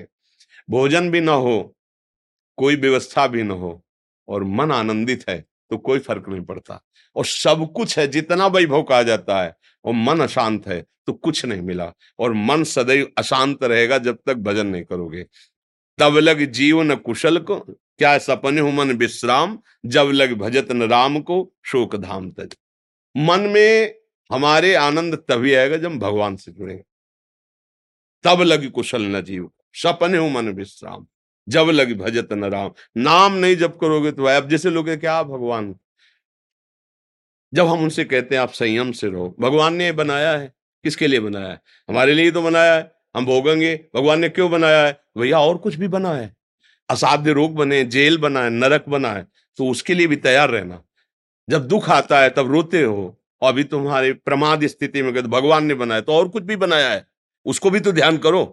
[0.70, 1.76] भोजन भी ना हो,
[2.58, 3.82] कोई व्यवस्था भी ना हो
[4.28, 5.40] और मन आनंदित है
[5.72, 6.82] तो कोई फ़र्क नहीं पड़ता।
[7.16, 11.46] और सब कुछ है, जितना वैभव कहा जाता है, और मन अशांत है तो कुछ
[11.46, 15.24] नहीं मिला। और मन सदैव अशांत रहेगा जब तक भजन नहीं करोगे।
[16.00, 21.20] तब लग जीवन कुशल को, क्या सपन हो मन विश्राम, जब लग भजत न राम
[21.22, 22.56] को शोक धाम तज।
[23.16, 23.96] मन में
[24.30, 26.84] हमारे आनंद तभी आएगा जब भगवान से जुड़ेंगे।
[28.24, 31.08] तब लगी कुशल न जीव सपन हो मन विश्राम।
[31.50, 35.76] जब लगी भजत न राम। नाम नहीं जब करोगे तो अब जैसे लोग क्या भगवान
[37.54, 40.54] जब हम उनसे कहते हैं, आप संयम से रहो। भगवान ने बनाया है।
[40.84, 41.62] किसके लिए बनाया है?
[41.90, 45.04] हमारे लिए तो बनाया है। हम भोगेंगे। भगवान ने क्यों बनाया है?
[45.18, 46.36] भैया, और कुछ भी बना है।
[46.90, 50.84] असाध्य रोग बने जेल बना है, नरक बना है। तो उसके लिए भी तैयार रहना।
[51.50, 56.02] जब दुख आता है, तब रोते हो। अभी तुम्हारे प्रमाद स्थिति में भगवान ने बनाया
[56.02, 57.11] तो और कुछ भी बनाया है।
[57.46, 58.44] उसको भी तो ध्यान करो।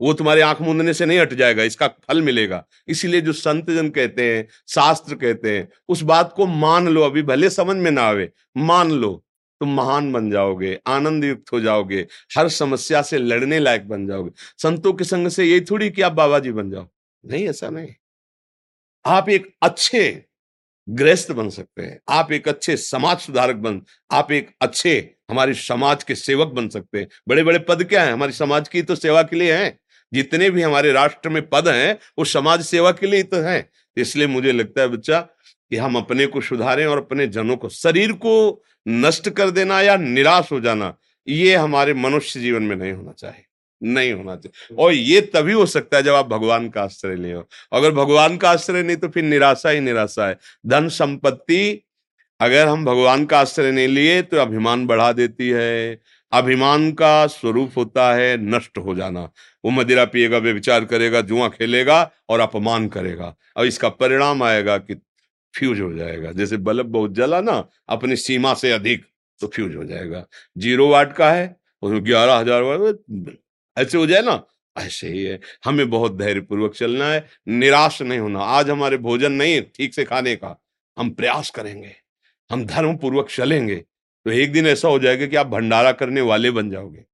[0.00, 3.88] वो तुम्हारे आँख मूंदने से नहीं हट जाएगा, इसका फल मिलेगा। इसीलिए जो संत जन
[3.90, 8.02] कहते हैं, शास्त्र कहते हैं, उस बात को मान लो अभी, भले समझ में ना
[8.02, 9.24] आवे, मान लो
[9.60, 12.06] तुम महान बन जाओगे आनंद युक्त हो जाओगे,
[12.38, 16.12] हर समस्या से लड़ने लायक बन जाओगे। संतों के संग से यही थोड़ी कि आप
[16.12, 16.86] बाबा जी बन जाओ।
[17.24, 17.88] नहीं, ऐसा नहीं।
[19.04, 20.24] आप एक अच्छे
[20.88, 26.02] गृहस्थ बन सकते हैं, आप एक अच्छे समाज सुधारक बन, आप एक अच्छे हमारे समाज
[26.04, 28.12] के सेवक बन सकते हैं। बड़े बड़े पद क्या है?
[28.12, 29.78] हमारे समाज की तो सेवा के लिए हैं।
[30.12, 34.26] जितने भी हमारे राष्ट्र में पद हैं, वो समाज सेवा के लिए तो हैं। इसलिए
[34.26, 38.62] मुझे लगता है बच्चा कि हम अपने को सुधारें और अपने जनों को, शरीर को
[38.88, 40.94] नष्ट कर देना या निराश हो जाना,
[41.28, 43.44] ये हमारे मनुष्य जीवन में नहीं होना चाहिए।
[43.82, 47.32] नहीं होना चाहिए। और ये तभी हो सकता है जब आप भगवान का आश्रय ले
[47.32, 51.84] हो अगर भगवान का आश्रय नहीं तो फिर निराशा ही निराशा है। धन संपत्ति
[52.40, 56.00] अगर हम भगवान का आश्रय नहीं लिए तो अभिमान बढ़ा देती है।
[56.32, 59.22] अभिमान का स्वरूप होता है नष्ट हो जाना।
[59.64, 64.76] वो मदिरा पिएगा वे विचार करेगा, जुआ खेलेगा और अपमान करेगा। और इसका परिणाम आएगा
[64.78, 64.94] कि
[65.54, 69.04] फ्यूज हो जाएगा। जैसे बल्ब बहुत जला ना, अपनी सीमा से अधिक
[69.40, 70.24] तो फ्यूज हो जाएगा।
[70.56, 73.36] ज़ीरो वाट का है उसमें ग्यारह हज़ार वाट,
[73.76, 74.42] ऐसे हो जाए ना,
[74.76, 79.32] ऐसे ही है। हमें बहुत धैर्य पूर्वक चलना है, निराश नहीं होना। आज हमारे भोजन
[79.32, 80.56] नहीं ठीक से खाने का।
[80.96, 81.94] हम प्रयास करेंगे।
[82.50, 86.50] हम धर्म पूर्वक चलेंगे तो एक दिन ऐसा हो जाएगा कि आप भंडारा करने वाले
[86.50, 87.04] बन जाओगे।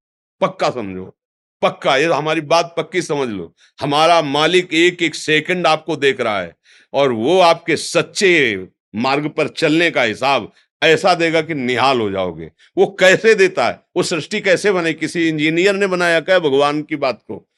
[0.41, 1.17] पक्का समझो,
[1.63, 6.41] पक्का, ये हमारी बात पक्की समझ लो। हमारा मालिक एक एक सेकंड आपको देख रहा
[6.41, 6.57] है
[6.93, 12.51] और वो आपके सच्चे मार्ग पर चलने का हिसाब ऐसा देगा कि निहाल हो जाओगे।
[12.79, 13.81] वो कैसे देता है?
[13.97, 14.93] वो सृष्टि कैसे बने?
[14.93, 17.49] किसी इंजीनियर ने बनाया क्या भगवान की बात को?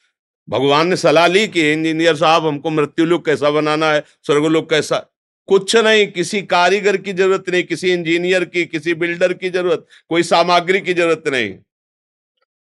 [0.49, 4.03] भगवान ने सलाह ली कि, इंजीनियर साहब, हमको मृत्यु लोग कैसा बनाना है?
[4.23, 5.05] स्वर्गलोक कैसा
[5.47, 10.23] कुछ नहीं, किसी कारीगर की ज़रूरत नहीं, किसी इंजीनियर की, किसी बिल्डर की ज़रूरत, कोई
[10.23, 11.55] सामग्री की ज़रूरत नहीं।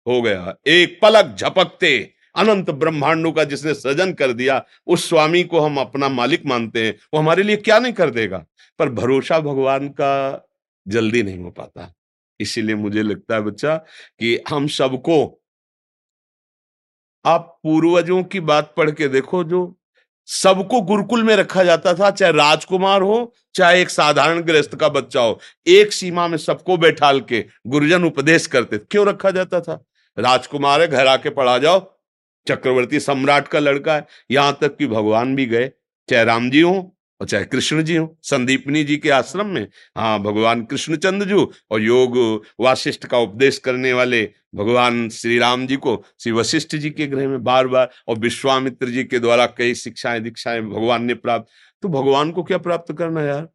[0.07, 5.59] हो गया। एक पलक झपकते अनंत ब्रह्मांडों का जिसने सृजन कर दिया, उस स्वामी को
[5.59, 8.45] हम अपना मालिक मानते हैं। वो हमारे लिए क्या नहीं कर देगा?
[8.79, 10.47] पर भरोसा भगवान का
[10.87, 11.95] जल्दी नहीं हो पाता।
[12.39, 13.75] इसीलिए मुझे लगता है बच्चा
[14.19, 15.41] कि हम सबको,
[17.25, 19.80] आप पूर्वजों की बात पढ़ के देखो जो
[20.25, 25.21] सबको गुरुकुल में रखा जाता था, चाहे राजकुमार हो, चाहे एक साधारण गृहस्थ का बच्चा
[25.21, 29.83] हो, एक सीमा में सबको बैठाल के गुरुजन उपदेश करते क्यों रखा जाता था?
[30.19, 31.79] राजकुमार है, घर आके पढ़ा जाओ।
[32.47, 35.71] चक्रवर्ती सम्राट का लड़का है, यहाँ तक कि भगवान भी गए।
[36.09, 39.67] चाहे राम जी हो और चाहे कृष्ण जी हो, संदीपनी जी के आश्रम में
[39.97, 41.33] हाँ भगवान कृष्णचंद्र जी
[41.71, 42.17] और योग
[42.59, 47.27] वाशिष्ठ का उपदेश करने वाले भगवान श्री राम जी को श्री वशिष्ठ जी के गृह
[47.27, 51.47] में बार बार और विश्वामित्र जी के द्वारा कई शिक्षाएँ दीक्षाएँ भगवान ने प्राप्त।
[51.81, 53.47] तो भगवान को क्या प्राप्त करना यार?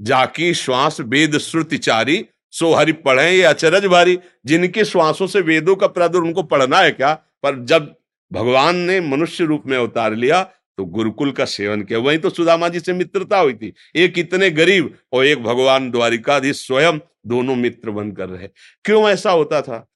[0.00, 5.76] जाकी श्वास वेद श्रुति चारी सो हरि पढ़े ये अचरज भारी। जिनके श्वासों से वेदों
[5.76, 7.14] का प्रादुर उनको पढ़ना है क्या?
[7.14, 7.94] पर जब
[8.32, 12.68] भगवान ने मनुष्य रूप में उतार लिया तो गुरुकुल का सेवन किया। वही तो सुदामा
[12.68, 17.90] जी से मित्रता हुई थी। एक इतने गरीब और एक भगवान द्वारिकाधीश स्वयं दोनों मित्र
[17.90, 18.48] बनकर रहे।
[18.84, 19.88] क्यों ऐसा होता था?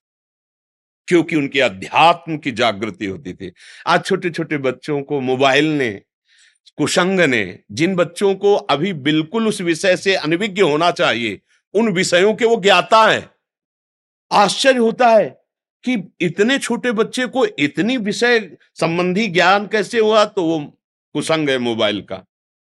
[1.07, 3.51] क्योंकि उनके अध्यात्म की जागृति होती थी।
[3.87, 6.01] आज छोटे छोटे बच्चों को मोबाइल ने
[6.77, 11.41] कुशंग ने, जिन बच्चों को अभी बिल्कुल उस विषय से अनभिज्ञ होना चाहिए,
[11.73, 13.29] उन विषयों के वो ज्ञाता है।
[14.31, 15.42] आश्चर्य होता है
[15.83, 18.39] कि इतने छोटे बच्चे को इतनी विषय
[18.75, 20.59] संबंधी ज्ञान कैसे हुआ तो वो
[21.15, 22.23] कुसंग है मोबाइल का।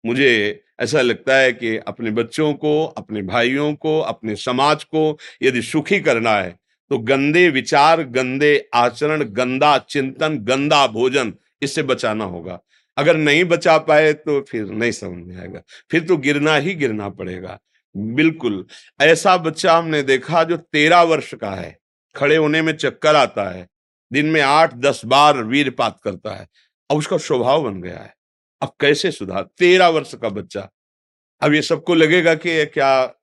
[0.03, 5.62] मुझे ऐसा लगता है कि अपने बच्चों को, अपने भाइयों को, अपने समाज को यदि
[5.62, 6.55] सुखी करना है
[6.91, 12.60] तो गंदे विचार, गंदे आचरण, गंदा चिंतन, गंदा भोजन, इससे बचाना होगा।
[12.97, 17.10] अगर नहीं बचा पाए तो फिर नहीं समझ में आएगा। फिर तो गिरना ही गिरना
[17.10, 17.60] पड़ेगा।
[17.95, 18.66] बिल्कुल,
[19.01, 21.78] ऐसा बच्चा हमने देखा जो तेरह वर्ष का है।
[22.16, 23.68] खड़े होने में चक्कर आता है,
[24.12, 26.47] दिन में आठ, दस बार वीरपात करता है,
[26.89, 28.14] अब उसका स्वभाव बन गया है।
[28.62, 29.43] अब कैसे सुधार?
[29.58, 30.70] तेरह वर्ष का बच्चा।
[31.41, 33.14] अब ये सबको लगेगा कि क्या?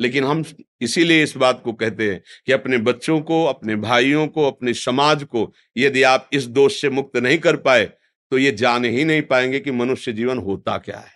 [0.00, 0.44] लेकिन हम
[0.80, 5.24] इसीलिए इस बात को कहते हैं कि अपने बच्चों को, अपने भाइयों को, अपने समाज
[5.24, 7.84] को यदि आप इस दोष से मुक्त नहीं कर पाए
[8.32, 11.12] तो ये जान ही नहीं पाएँगे कि मनुष्य जीवन होता क्या है।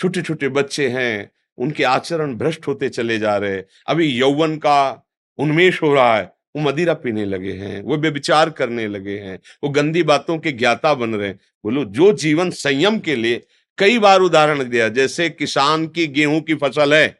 [0.00, 5.08] छोटे छोटे बच्चे हैं, उनके आचरण भ्रष्ट होते चले जा रहे अभी यौवन का
[5.38, 6.24] उन्मेष हो रहा है,
[6.56, 10.94] वो मदिरा पीने लगे हैं, वो बेविचार करने लगे हैं, वो गंदी बातों के ज्ञाता
[10.94, 13.42] बन रहे हैं। बोलो, जो जीवन संयम के लिए
[13.78, 17.18] कई बार उदाहरण दिया, जैसे किसान की गेहूँ की फ़सल है,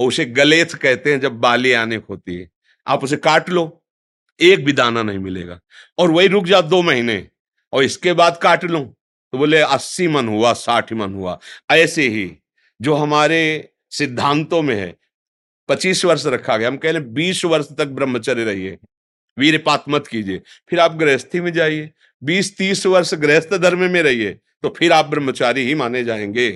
[0.00, 2.48] उसे गलेथ कहते हैं जब बाली आने होती है।
[2.86, 3.82] आप उसे काट लो,
[4.40, 5.60] एक भी दाना नहीं मिलेगा,
[5.98, 7.28] और वही रुक जा दो महीने,
[7.72, 8.80] और इसके बाद काट लो।
[9.32, 11.38] तो बोले, अस्सी मन हुआ, साठ मन हुआ,
[11.70, 12.30] ऐसे ही
[12.80, 14.97] जो हमारे सिद्धांतों में है
[15.68, 18.78] पच्चीस वर्ष रखा गया। हम कह रहे बीस वर्ष तक ब्रह्मचर्य रहिए।
[19.38, 20.40] वीरपात मत कीजिए।
[20.70, 21.90] फिर आप गृहस्थी में जाइए।
[22.22, 26.50] बीस, तीस वर्ष गृहस्थ धर्म में रहिए तो फिर आप ब्रह्मचारी ही माने जाएँगे।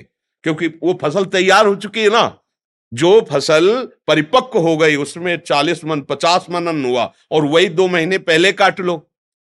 [0.45, 2.39] क्योंकि वो फ़सल तैयार हो चुकी है ना।
[2.95, 7.89] जो फ़सल परिपक्व हो गई, उसमें चालीस मन, पचास मन अन्न हुआ, और वही दो
[7.89, 8.97] महीने पहले काट लो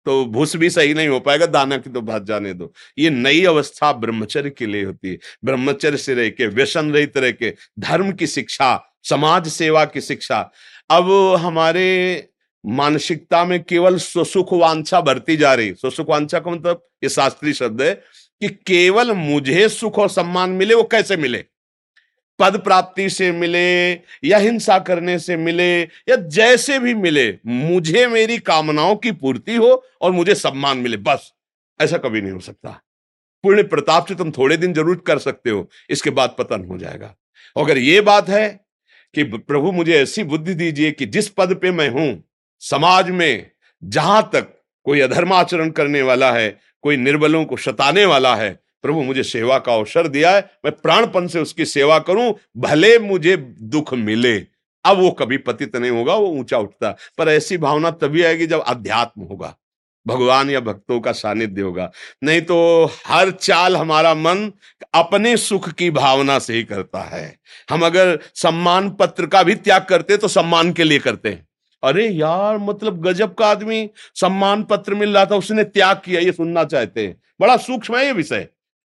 [0.05, 3.43] तो भूस भी सही नहीं हो पाएगा, दाना की तो बात जाने दो। ये नई
[3.45, 8.11] अवस्था ब्रह्मचर्य के लिए होती है। ब्रह्मचर्य से रह के, व्यसन रहित रह के, धर्म
[8.11, 10.39] की शिक्षा समाज सेवा की शिक्षा।
[10.89, 12.29] अब हमारे
[12.63, 17.81] मानसिकता में केवल सुसुख वांछा बढ़ती जा रही। सुसुख वांछा का मतलब ये शास्त्रीय शब्द
[17.81, 17.93] है
[18.41, 21.43] कि केवल मुझे सुख और सम्मान मिले, वो कैसे मिले?
[22.39, 23.91] पद प्राप्ति से मिले
[24.25, 29.83] या हिंसा करने से मिले या जैसे भी मिले, मुझे मेरी कामनाओं की पूर्ति हो
[30.01, 31.31] और मुझे सम्मान मिले, बस।
[31.79, 32.69] ऐसा कभी नहीं हो सकता।
[33.43, 37.15] पुण्य प्रताप से तुम थोड़े दिन ज़रूर कर सकते हो, इसके बाद पतन हो जाएगा।
[37.55, 38.62] अगर ये बात है
[39.15, 42.23] कि प्रभु मुझे ऐसी बुद्धि दीजिए कि जिस पद पे मैं हूँ,
[42.59, 43.51] समाज में
[43.83, 49.23] जहाँ तक कोई अधर्माचरण करने वाला है, कोई निर्बलों को सताने वाला है, प्रभु मुझे
[49.23, 54.37] सेवा का अवसर दिया है, मैं प्राणपन से उसकी सेवा करूँ, भले मुझे दुख मिले।
[54.85, 58.59] अब वो कभी पतित नहीं होगा, वो ऊँचा उठता। पर ऐसी भावना तभी आएगी जब
[58.59, 59.57] अध्यात्म होगा।
[60.07, 61.91] भगवान या भक्तों का सानिध्य होगा।
[62.23, 64.51] नहीं तो हर चाल हमारा मन
[64.93, 67.39] अपने सुख की भावना से ही करता है।
[67.69, 71.47] हम अगर सम्मान पत्र का भी त्याग करते तो सम्मान के लिए करते हैं।
[71.83, 76.31] अरे यार मतलब गजब का आदमी सम्मान पत्र मिल रहा था, उसने त्याग किया, ये
[76.31, 78.47] सुनना चाहते हैं। बड़ा सूक्ष्म है ये विषय।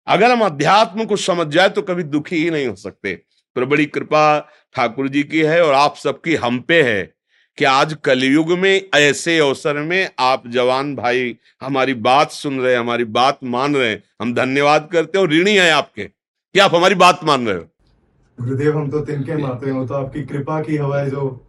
[0.06, 3.14] अगर हम अध्यात्म को समझ जाए तो कभी दुखी ही नहीं हो सकते।
[3.56, 4.38] पर बड़ी कृपा
[4.74, 7.17] ठाकुर जी की है और आप सबकी हम पे है।
[7.58, 12.80] कि आज कलयुग में ऐसे अवसर में आप जवान भाई हमारी बात सुन रहे हैं
[12.80, 16.94] हमारी बात मान रहे हैं। हम धन्यवाद करते हो ऋणी है आपके। कि आप हमारी
[16.94, 17.64] बात मान रहे हो।
[18.40, 21.44] गुरुदेव हम तो तिनके मारते हो तो आपकी कृपा की हवा जो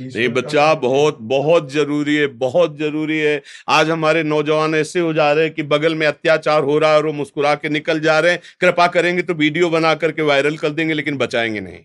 [0.00, 5.32] ये बच्चा बहुत बहुत ज़रूरी है बहुत ज़रूरी है। आज हमारे नौजवान ऐसे हो जा
[5.32, 8.18] रहे हैं कि बगल में अत्याचार हो रहा है और वो मुस्कुरा के निकल जा
[8.20, 11.78] रहे हैं। कृपा करेंगे तो वीडियो बना करके वायरल कर देंगे लेकिन बचाएँगे नहीं।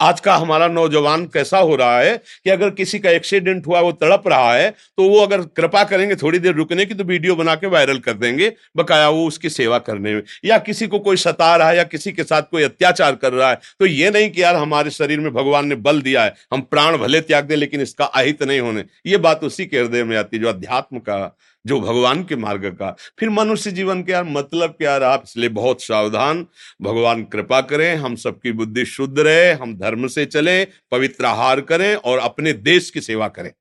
[0.00, 3.92] आज का हमारा नौजवान कैसा हो रहा है कि अगर किसी का एक्सीडेंट हुआ, वो
[3.92, 7.54] तड़प रहा है तो वो अगर कृपा करेंगे, थोड़ी देर रुकने की तो वीडियो बना
[7.54, 11.54] के वायरल कर देंगे, बकाया वो उसकी सेवा करने में। या किसी को कोई सता
[11.56, 14.42] रहा है, या किसी के साथ कोई अत्याचार कर रहा है तो ये नहीं कि
[14.42, 17.80] यार हमारे शरीर में भगवान ने बल दिया है, हम प्राण भले त्याग दें, लेकिन
[17.80, 21.36] इसका अहित नहीं होने। ये बात उसी के हृदय में आती है, जो अध्यात्म का
[21.66, 26.46] जो भगवान के मार्ग का। फिर मनुष्य जीवन के मतलब क्या रहा इसलिए बहुत सावधान।
[26.82, 31.94] भगवान कृपा करें, हम सबकी बुद्धि शुद्ध रहे, हम धर्म से चले, पवित्र आहार करें
[31.94, 33.52] और अपने देश की सेवा करें।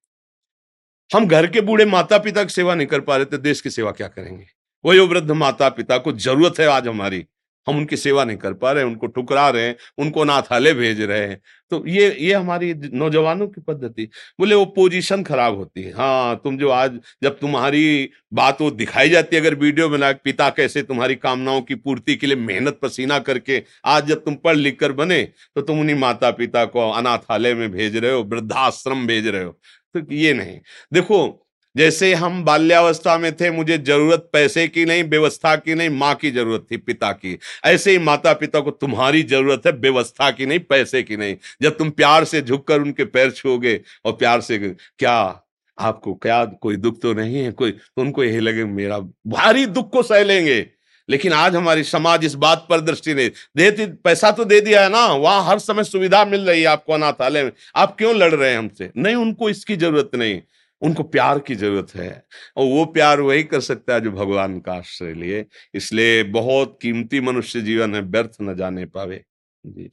[1.12, 3.70] हम घर के बूढ़े माता पिता की सेवा नहीं कर पा रहे थे देश की
[3.70, 4.46] सेवा क्या करेंगे?
[4.86, 7.26] वही वृद्ध माता पिता को ज़रूरत है आज हमारी।
[7.68, 11.28] हम उनकी सेवा नहीं कर पा रहे, उनको ठुकरा रहे हैं, उनको अनाथालय भेज रहे
[11.28, 11.40] हैं।
[11.72, 14.08] तो ये ये हमारी नौजवानों की पद्धति।
[14.40, 19.10] बोले, वो पोजीशन खराब होती है। हाँ तुम जो आज, जब तुम्हारी बात वो दिखाई
[19.10, 23.20] जाती है, अगर वीडियो बना, पिता कैसे तुम्हारी कामनाओं की पूर्ति के लिए मेहनत पसीना
[23.22, 25.22] करके आज जब तुम पढ़ लिख कर बने
[25.56, 29.58] तो तुम उन्हीं माता पिता को अनाथालय में भेज रहे हो, वृद्धाश्रम भेज रहे हो।
[29.96, 30.60] तो ये नहीं।
[30.94, 31.47] देखो
[31.78, 36.32] जैसे हम बाल्यावस्था में थे, मुझे ज़रूरत पैसे की नहीं, व्यवस्था की नहीं, माँ की
[36.32, 40.60] ज़रूरत थी, पिता की। ऐसे ही माता पिता को तुम्हारी ज़रूरत है, व्यवस्था की नहीं,
[40.60, 44.58] पैसे की नहीं। जब तुम प्यार से झुककर उनके पैर छूओगे और प्यार से
[45.00, 45.44] क्या,
[45.80, 47.52] आपको क्या, कोई दुख तो नहीं है?
[47.52, 50.66] कोई उनको यही लगे, मेरा भारी दुख को सह लेंगे।
[51.10, 54.90] लेकिन आज हमारी समाज इस बात पर दृष्टि नहीं। देती पैसा तो दे दिया है
[54.90, 55.06] ना?
[55.06, 58.58] वहाँ हर समय सुविधा मिल रही है आपको अनाथालय में। आप क्यों लड़ रहे हैं
[58.58, 58.92] हमसे?
[58.98, 60.42] नहीं, उनको इसकी ज़रूरत नहीं।
[60.82, 62.10] उनको प्यार की ज़रूरत है
[62.58, 67.22] और वो प्यार वही कर सकता है जो भगवान का आश्रय लिए। इसलिए बहुत कीमती
[67.22, 69.24] मनुष्य जीवन है, व्यर्थ न जाने पावे।
[69.64, 69.90] जी।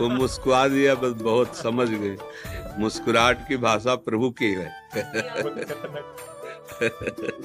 [0.00, 2.16] वो मुस्कुरा दिया बस बहुत समझ गए।
[2.78, 4.68] मुस्कुराहट की भाषा प्रभु की है।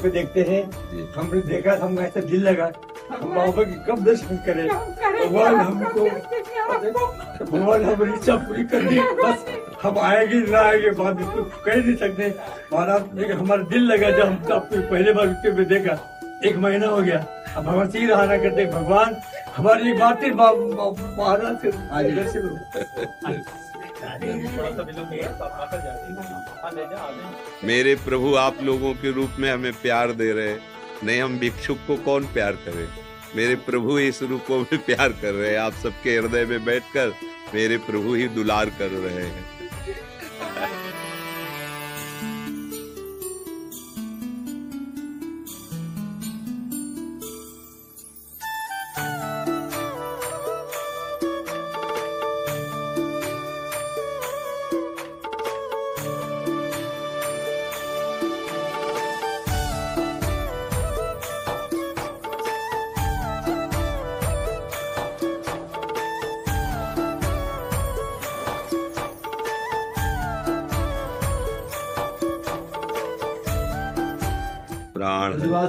[0.00, 0.62] यूट्यूब पे देखते हैं
[1.14, 2.70] हमने देखा तो हमको ऐसा दिल लगा
[3.10, 6.04] हम बाबा की कब दर्शन करें भगवान हमको
[7.50, 9.44] भगवान हमारी इच्छा पूरी कर दी बस
[9.82, 12.28] हम आएँगे ना आएँगे बाद में कुछ कह नहीं सकते
[12.72, 15.98] महाराज लेकिन हमारा दिल लगा जब हम आपको पहले बार यूट्यूब पे देखा
[16.48, 17.18] एक महीना हो गया
[17.56, 19.16] अब हम ऐसे ही रहाना करते भगवान
[19.56, 23.42] हमारी बातें बा- बा- महाराज से आज दर्शन
[27.64, 30.56] मेरे प्रभु, आप लोगों के रूप में हमें प्यार दे रहे
[31.04, 32.88] नहीं, हम भिक्षुक को कौन प्यार करे?
[33.36, 37.12] मेरे प्रभु इस रूपों में प्यार कर रहे हैं। आप सबके हृदय में बैठकर
[37.54, 39.49] मेरे प्रभु ही दुलार कर रहे हैं।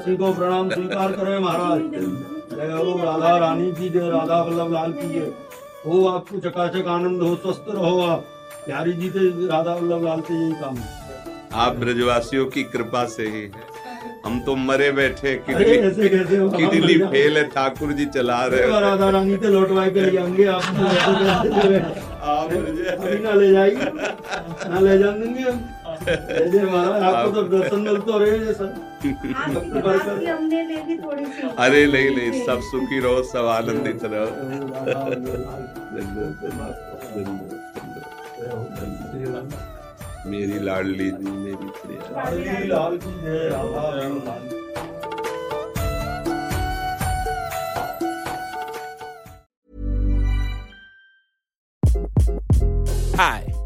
[0.02, 1.82] प्राण को प्रणाम स्वीकार करें महाराज।
[2.52, 5.32] जय हो राधा रानी की जय राधा वल्लभ लाल की जय।
[5.86, 8.24] हो आपको चकाचक आनंद हो स्वस्थ रहो आप।
[8.66, 10.78] प्यारी जी से राधा वल्लभ लाल से यही काम
[11.54, 13.70] आप ब्रजवासियों की कृपा से ही है।
[14.26, 15.36] हम तो मरे बैठे?
[15.50, 20.64] किडनी फेल है ठाकुर जी चला रहे राधा रानी से लौटवाए के ले जाएँगे आप
[22.24, 22.50] आप
[23.24, 23.86] ना ले जाएगी
[24.70, 25.44] ना ले जाएँगे
[26.02, 28.70] आपको तो दर्शन मिल तो रहे सर
[31.60, 34.30] अरे नहीं नहीं सब सुखी रहो सब आनंदित रहो।
[40.32, 42.02] मेरी लाडली जी मेरी प्रिया।
[42.68, 44.60] लाल की जय राधा रानी लाल की।
[53.22, 53.42] Hi,